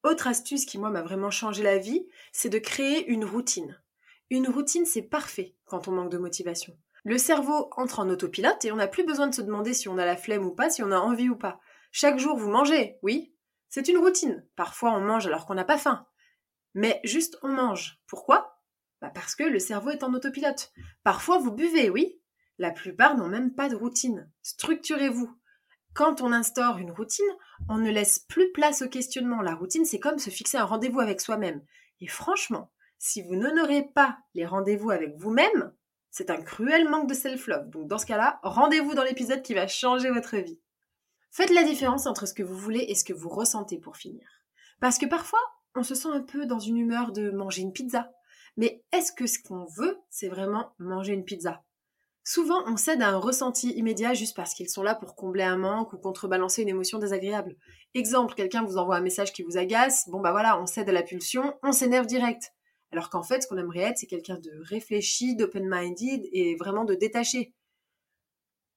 Autre 0.03 0.27
astuce 0.27 0.63
qui 0.63 0.77
moi 0.77 0.89
m'a 0.89 1.01
vraiment 1.01 1.29
changé 1.29 1.61
la 1.61 1.77
vie, 1.77 2.07
c'est 2.31 2.47
de 2.47 2.57
créer 2.57 3.05
une 3.07 3.25
routine. 3.25 3.77
Une 4.29 4.47
routine, 4.47 4.85
c'est 4.85 5.01
parfait 5.01 5.57
quand 5.65 5.89
on 5.89 5.91
manque 5.91 6.11
de 6.11 6.17
motivation. 6.17 6.77
Le 7.03 7.17
cerveau 7.17 7.69
entre 7.75 7.99
en 7.99 8.09
autopilote 8.09 8.63
et 8.63 8.71
on 8.71 8.77
n'a 8.77 8.87
plus 8.87 9.03
besoin 9.05 9.27
de 9.27 9.35
se 9.35 9.41
demander 9.41 9.73
si 9.73 9.89
on 9.89 9.97
a 9.97 10.05
la 10.05 10.15
flemme 10.15 10.45
ou 10.45 10.51
pas, 10.51 10.69
si 10.69 10.81
on 10.83 10.91
a 10.93 10.99
envie 10.99 11.27
ou 11.27 11.35
pas. 11.35 11.59
Chaque 11.91 12.17
jour, 12.17 12.37
vous 12.37 12.49
mangez, 12.49 12.97
oui. 13.01 13.33
C'est 13.67 13.89
une 13.89 13.97
routine. 13.97 14.47
Parfois, 14.55 14.93
on 14.93 15.01
mange 15.01 15.27
alors 15.27 15.45
qu'on 15.45 15.55
n'a 15.55 15.65
pas 15.65 15.77
faim. 15.77 16.07
Mais 16.73 16.99
juste, 17.03 17.37
on 17.43 17.49
mange. 17.49 17.99
Pourquoi? 18.07 18.61
Bah 19.01 19.11
Parce 19.13 19.35
que 19.35 19.43
le 19.43 19.59
cerveau 19.59 19.91
est 19.91 20.03
en 20.03 20.13
autopilote. 20.13 20.71
Parfois, 21.03 21.37
vous 21.37 21.51
buvez, 21.51 21.89
oui. 21.89 22.19
La 22.57 22.71
plupart 22.71 23.15
n'ont 23.15 23.27
même 23.27 23.53
pas 23.53 23.69
de 23.69 23.75
routine. 23.75 24.31
Structurez-vous. 24.41 25.31
Quand 25.93 26.21
on 26.21 26.31
instaure 26.31 26.77
une 26.77 26.91
routine, 26.91 27.25
on 27.69 27.77
ne 27.77 27.89
laisse 27.89 28.19
plus 28.19 28.51
place 28.51 28.81
au 28.81 28.87
questionnement. 28.87 29.41
La 29.41 29.55
routine, 29.55 29.85
c'est 29.85 29.99
comme 29.99 30.19
se 30.19 30.29
fixer 30.29 30.57
un 30.57 30.65
rendez-vous 30.65 30.99
avec 30.99 31.21
soi-même. 31.21 31.63
Et 32.01 32.07
franchement, 32.07 32.71
si 32.99 33.21
vous 33.21 33.35
n'honorez 33.35 33.83
pas 33.95 34.17
les 34.33 34.45
rendez-vous 34.45 34.91
avec 34.91 35.15
vous-même, 35.17 35.73
c'est 36.09 36.29
un 36.29 36.41
cruel 36.41 36.89
manque 36.89 37.09
de 37.09 37.13
self-love. 37.13 37.69
Donc 37.69 37.87
dans 37.87 37.97
ce 37.97 38.05
cas-là, 38.05 38.39
rendez-vous 38.43 38.93
dans 38.95 39.03
l'épisode 39.03 39.41
qui 39.41 39.53
va 39.53 39.67
changer 39.67 40.09
votre 40.09 40.37
vie. 40.37 40.59
Faites 41.31 41.51
la 41.51 41.63
différence 41.63 42.07
entre 42.07 42.27
ce 42.27 42.33
que 42.33 42.43
vous 42.43 42.57
voulez 42.57 42.85
et 42.87 42.95
ce 42.95 43.03
que 43.03 43.13
vous 43.13 43.29
ressentez 43.29 43.77
pour 43.77 43.97
finir. 43.97 44.27
Parce 44.79 44.97
que 44.97 45.05
parfois, 45.05 45.41
on 45.77 45.83
se 45.83 45.95
sent 45.95 46.09
un 46.11 46.21
peu 46.21 46.45
dans 46.45 46.59
une 46.59 46.77
humeur 46.77 47.11
de 47.11 47.29
manger 47.31 47.61
une 47.61 47.73
pizza. 47.73 48.11
Mais 48.57 48.83
est-ce 48.91 49.11
que 49.11 49.27
ce 49.27 49.39
qu'on 49.39 49.65
veut, 49.65 49.97
c'est 50.09 50.29
vraiment 50.29 50.73
manger 50.79 51.13
une 51.13 51.25
pizza? 51.25 51.63
Souvent, 52.23 52.61
on 52.65 52.75
cède 52.75 53.01
à 53.01 53.09
un 53.09 53.17
ressenti 53.17 53.69
immédiat 53.71 54.13
juste 54.13 54.35
parce 54.35 54.53
qu'ils 54.53 54.69
sont 54.69 54.83
là 54.83 54.95
pour 54.95 55.15
combler 55.15 55.43
un 55.43 55.55
manque 55.55 55.93
ou 55.93 55.97
contrebalancer 55.97 56.61
une 56.61 56.67
émotion 56.67 56.99
désagréable. 56.99 57.55
Exemple, 57.93 58.33
quelqu'un 58.33 58.63
vous 58.63 58.77
envoie 58.77 58.97
un 58.97 59.01
message 59.01 59.31
qui 59.31 59.43
vous 59.43 59.57
agace, 59.57 60.09
bon 60.09 60.19
bah 60.19 60.31
voilà, 60.31 60.59
on 60.59 60.65
cède 60.65 60.89
à 60.89 60.91
la 60.91 61.03
pulsion, 61.03 61.57
on 61.63 61.71
s'énerve 61.71 62.05
direct. 62.05 62.51
Alors 62.91 63.09
qu'en 63.09 63.23
fait, 63.23 63.41
ce 63.41 63.47
qu'on 63.47 63.57
aimerait 63.57 63.79
être, 63.79 63.97
c'est 63.97 64.07
quelqu'un 64.07 64.39
de 64.39 64.51
réfléchi, 64.63 65.35
d'open-minded 65.35 66.27
et 66.33 66.55
vraiment 66.55 66.83
de 66.83 66.95
détaché. 66.95 67.53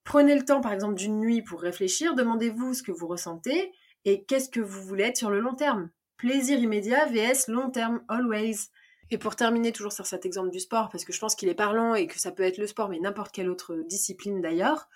Prenez 0.05 0.35
le 0.37 0.45
temps, 0.45 0.61
par 0.61 0.73
exemple, 0.73 0.95
d'une 0.95 1.19
nuit 1.19 1.43
pour 1.43 1.61
réfléchir, 1.61 2.15
demandez-vous 2.15 2.75
ce 2.75 2.83
que 2.83 2.93
vous 2.93 3.09
ressentez 3.09 3.73
et 4.05 4.25
qu'est-ce 4.25 4.49
que 4.49 4.61
vous 4.61 4.83
voulez 4.83 5.05
être 5.05 5.17
sur 5.17 5.31
le 5.31 5.41
long 5.41 5.55
terme. 5.55 5.91
Plaisir 6.21 6.59
immédiat 6.59 7.07
vs 7.07 7.49
long 7.49 7.71
terme, 7.71 8.03
always. 8.09 8.69
Et 9.11 9.19
pour 9.19 9.37
terminer 9.37 9.73
toujours 9.73 9.93
sur 9.93 10.07
cet 10.07 10.25
exemple 10.25 10.51
du 10.51 10.61
sport, 10.61 10.89
parce 10.91 11.05
que 11.05 11.13
je 11.13 11.19
pense 11.19 11.35
qu'il 11.35 11.49
est 11.49 11.55
parlant 11.55 11.95
et 11.95 12.07
que 12.07 12.19
ça 12.19 12.31
peut 12.31 12.43
être 12.43 12.59
le 12.59 12.67
sport, 12.67 12.89
mais 12.89 13.01
n'importe 13.01 13.33
quelle 13.33 13.51
autre 13.51 13.75
discipline 13.89 14.41
d'ailleurs, 14.41 14.89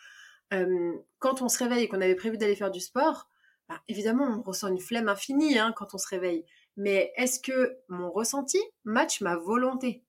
euh, 0.52 0.92
quand 1.18 1.42
on 1.42 1.48
se 1.48 1.58
réveille 1.58 1.84
et 1.84 1.88
qu'on 1.88 2.00
avait 2.00 2.14
prévu 2.14 2.38
d'aller 2.38 2.54
faire 2.54 2.70
du 2.70 2.80
sport, 2.80 3.28
bah, 3.68 3.80
évidemment, 3.88 4.38
on 4.38 4.42
ressent 4.42 4.68
une 4.68 4.78
flemme 4.78 5.08
infinie 5.08 5.58
hein, 5.58 5.72
quand 5.74 5.94
on 5.94 5.98
se 5.98 6.08
réveille 6.08 6.44
mais 6.76 7.12
est-ce 7.16 7.40
que 7.40 7.78
mon 7.88 8.10
ressenti 8.10 8.58
match 8.84 9.20
ma 9.20 9.36
volonté? 9.36 10.04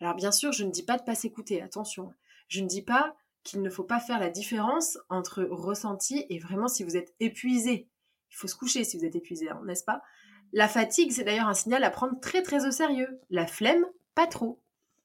Alors 0.00 0.14
bien 0.14 0.32
sûr, 0.32 0.52
je 0.52 0.64
ne 0.64 0.70
dis 0.70 0.82
pas 0.82 0.98
de 0.98 1.04
pas 1.04 1.14
s'écouter, 1.14 1.62
attention. 1.62 2.12
Je 2.48 2.60
ne 2.60 2.66
dis 2.66 2.82
pas 2.82 3.14
qu'il 3.44 3.62
ne 3.62 3.70
faut 3.70 3.84
pas 3.84 4.00
faire 4.00 4.18
la 4.18 4.30
différence 4.30 4.98
entre 5.08 5.44
ressenti 5.44 6.26
et 6.28 6.38
vraiment 6.38 6.68
si 6.68 6.82
vous 6.82 6.96
êtes 6.96 7.14
épuisé. 7.20 7.88
Il 8.30 8.36
faut 8.36 8.48
se 8.48 8.56
coucher 8.56 8.84
si 8.84 8.96
vous 8.98 9.04
êtes 9.04 9.16
épuisé, 9.16 9.48
hein, 9.48 9.60
n'est-ce 9.64 9.84
pas? 9.84 10.02
La 10.52 10.68
fatigue, 10.68 11.12
c'est 11.12 11.24
d'ailleurs 11.24 11.48
un 11.48 11.54
signal 11.54 11.82
à 11.82 11.90
prendre 11.90 12.20
très 12.20 12.42
très 12.42 12.66
au 12.66 12.70
sérieux. 12.70 13.20
La 13.30 13.46
flemme, 13.46 13.86
pas 14.14 14.26
trop. 14.26 14.60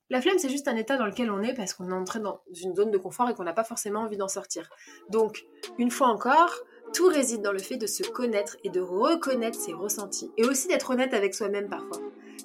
La 0.10 0.22
flemme, 0.22 0.40
c'est 0.40 0.50
juste 0.50 0.68
un 0.68 0.76
état 0.76 0.98
dans 0.98 1.06
lequel 1.06 1.32
on 1.32 1.42
est 1.42 1.54
parce 1.54 1.74
qu'on 1.74 1.90
est 1.90 1.94
entré 1.94 2.20
dans 2.20 2.42
une 2.62 2.76
zone 2.76 2.92
de 2.92 2.98
confort 2.98 3.30
et 3.30 3.34
qu'on 3.34 3.44
n'a 3.44 3.54
pas 3.54 3.64
forcément 3.64 4.02
envie 4.02 4.18
d'en 4.18 4.28
sortir. 4.28 4.70
Donc, 5.10 5.46
une 5.78 5.92
fois 5.92 6.08
encore, 6.08 6.54
tout 6.94 7.08
réside 7.08 7.42
dans 7.42 7.52
le 7.52 7.60
fait 7.60 7.78
de 7.78 7.88
se 7.88 8.04
connaître 8.04 8.58
et 8.64 8.70
de 8.70 8.80
reconnaître 8.80 9.60
ses 9.60 9.74
ressentis. 9.74 10.32
Et 10.38 10.46
aussi 10.46 10.68
d'être 10.68 10.90
honnête 10.90 11.14
avec 11.14 11.34
soi-même 11.34 11.70
parfois. 11.70 12.00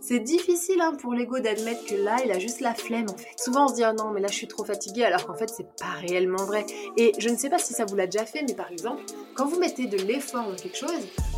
C'est 0.05 0.19
difficile 0.19 0.81
hein, 0.81 0.97
pour 1.01 1.15
l'ego 1.15 1.38
d'admettre 1.38 1.87
que 1.87 1.95
là, 1.95 2.17
il 2.25 2.33
a 2.33 2.41
juste 2.41 2.61
la 2.61 2.75
flemme 2.75 3.07
en 3.09 3.17
fait. 3.17 3.38
Souvent 3.38 3.67
on 3.67 3.69
se 3.69 3.75
dit 3.75 3.85
ah 3.85 3.93
non 3.93 4.11
mais 4.11 4.21
là 4.21 4.27
je 4.27 4.35
suis 4.35 4.49
trop 4.49 4.65
fatiguée 4.65 5.05
alors 5.05 5.25
qu'en 5.25 5.35
fait 5.35 5.49
c'est 5.49 5.77
pas 5.77 5.93
réellement 6.01 6.45
vrai. 6.45 6.67
Et 6.97 7.12
je 7.19 7.29
ne 7.29 7.37
sais 7.37 7.49
pas 7.49 7.59
si 7.59 7.73
ça 7.73 7.85
vous 7.85 7.95
l'a 7.95 8.07
déjà 8.07 8.27
fait 8.27 8.43
mais 8.43 8.55
par 8.55 8.73
exemple 8.73 9.03
quand 9.37 9.47
vous 9.47 9.61
mettez 9.61 9.87
de 9.87 9.99
l'effort 9.99 10.43
dans 10.43 10.57
quelque 10.57 10.77
chose, 10.77 10.91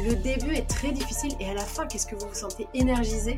le 0.03 0.15
début 0.15 0.55
est 0.55 0.67
très 0.67 0.93
difficile 0.93 1.33
et 1.41 1.51
à 1.51 1.53
la 1.53 1.61
fin 1.61 1.87
qu'est-ce 1.87 2.07
que 2.07 2.17
vous 2.17 2.27
vous 2.27 2.35
sentez 2.35 2.67
énergisé? 2.73 3.37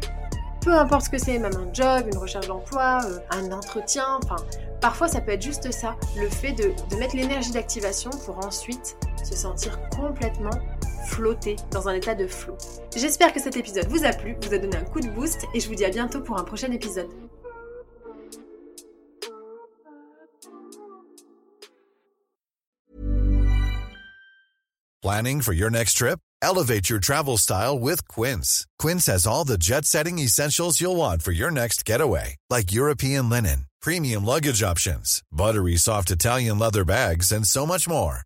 Peu 0.61 0.73
importe 0.73 1.07
ce 1.07 1.11
que 1.11 1.19
c'est, 1.19 1.41
même 1.41 1.57
un 1.57 1.73
job, 1.73 2.07
une 2.07 2.19
recherche 2.19 2.47
d'emploi, 2.47 3.01
euh, 3.05 3.19
un 3.31 3.51
entretien, 3.51 4.21
enfin, 4.23 4.37
parfois 4.81 5.09
ça 5.09 5.21
peut 5.21 5.33
être 5.33 5.43
juste 5.43 5.73
ça, 5.73 5.97
le 6.17 6.29
fait 6.29 6.53
de, 6.53 6.73
de 6.91 6.97
mettre 7.01 7.17
l'énergie 7.17 7.51
d'activation 7.51 8.11
pour 8.25 8.45
ensuite 8.47 8.97
se 9.25 9.35
sentir 9.35 9.79
complètement 9.91 10.51
flotté 11.07 11.57
dans 11.71 11.89
un 11.89 11.95
état 11.95 12.15
de 12.15 12.27
flow. 12.27 12.57
J'espère 12.97 13.33
que 13.33 13.41
cet 13.41 13.57
épisode 13.57 13.87
vous 13.89 14.05
a 14.05 14.13
plu, 14.13 14.37
vous 14.43 14.55
a 14.55 14.59
donné 14.59 14.77
un 14.77 14.85
coup 14.85 15.01
de 15.01 15.09
boost 15.09 15.47
et 15.55 15.61
je 15.61 15.69
vous 15.69 15.75
dis 15.75 15.85
à 15.85 15.91
bientôt 15.91 16.21
pour 16.21 16.39
un 16.39 16.45
prochain 16.45 16.71
épisode. 16.73 17.09
Planning 25.03 25.41
for 25.41 25.53
your 25.53 25.71
next 25.71 25.95
trip? 25.95 26.19
Elevate 26.43 26.91
your 26.91 26.99
travel 26.99 27.37
style 27.37 27.79
with 27.79 28.09
Quince. 28.09 28.67
Quince 28.79 29.07
has 29.07 29.27
all 29.27 29.45
the 29.45 29.57
jet 29.59 29.85
setting 29.85 30.19
essentials 30.19 30.81
you'll 30.81 30.97
want 30.97 31.23
for 31.23 31.33
your 31.33 31.51
next 31.51 31.85
getaway, 31.85 32.37
like 32.51 32.73
European 32.73 33.29
linen, 33.29 33.67
premium 33.81 34.25
luggage 34.25 34.63
options, 34.63 35.23
buttery 35.31 35.77
soft 35.77 36.11
Italian 36.11 36.59
leather 36.59 36.85
bags, 36.85 37.31
and 37.31 37.47
so 37.47 37.65
much 37.65 37.89
more. 37.89 38.26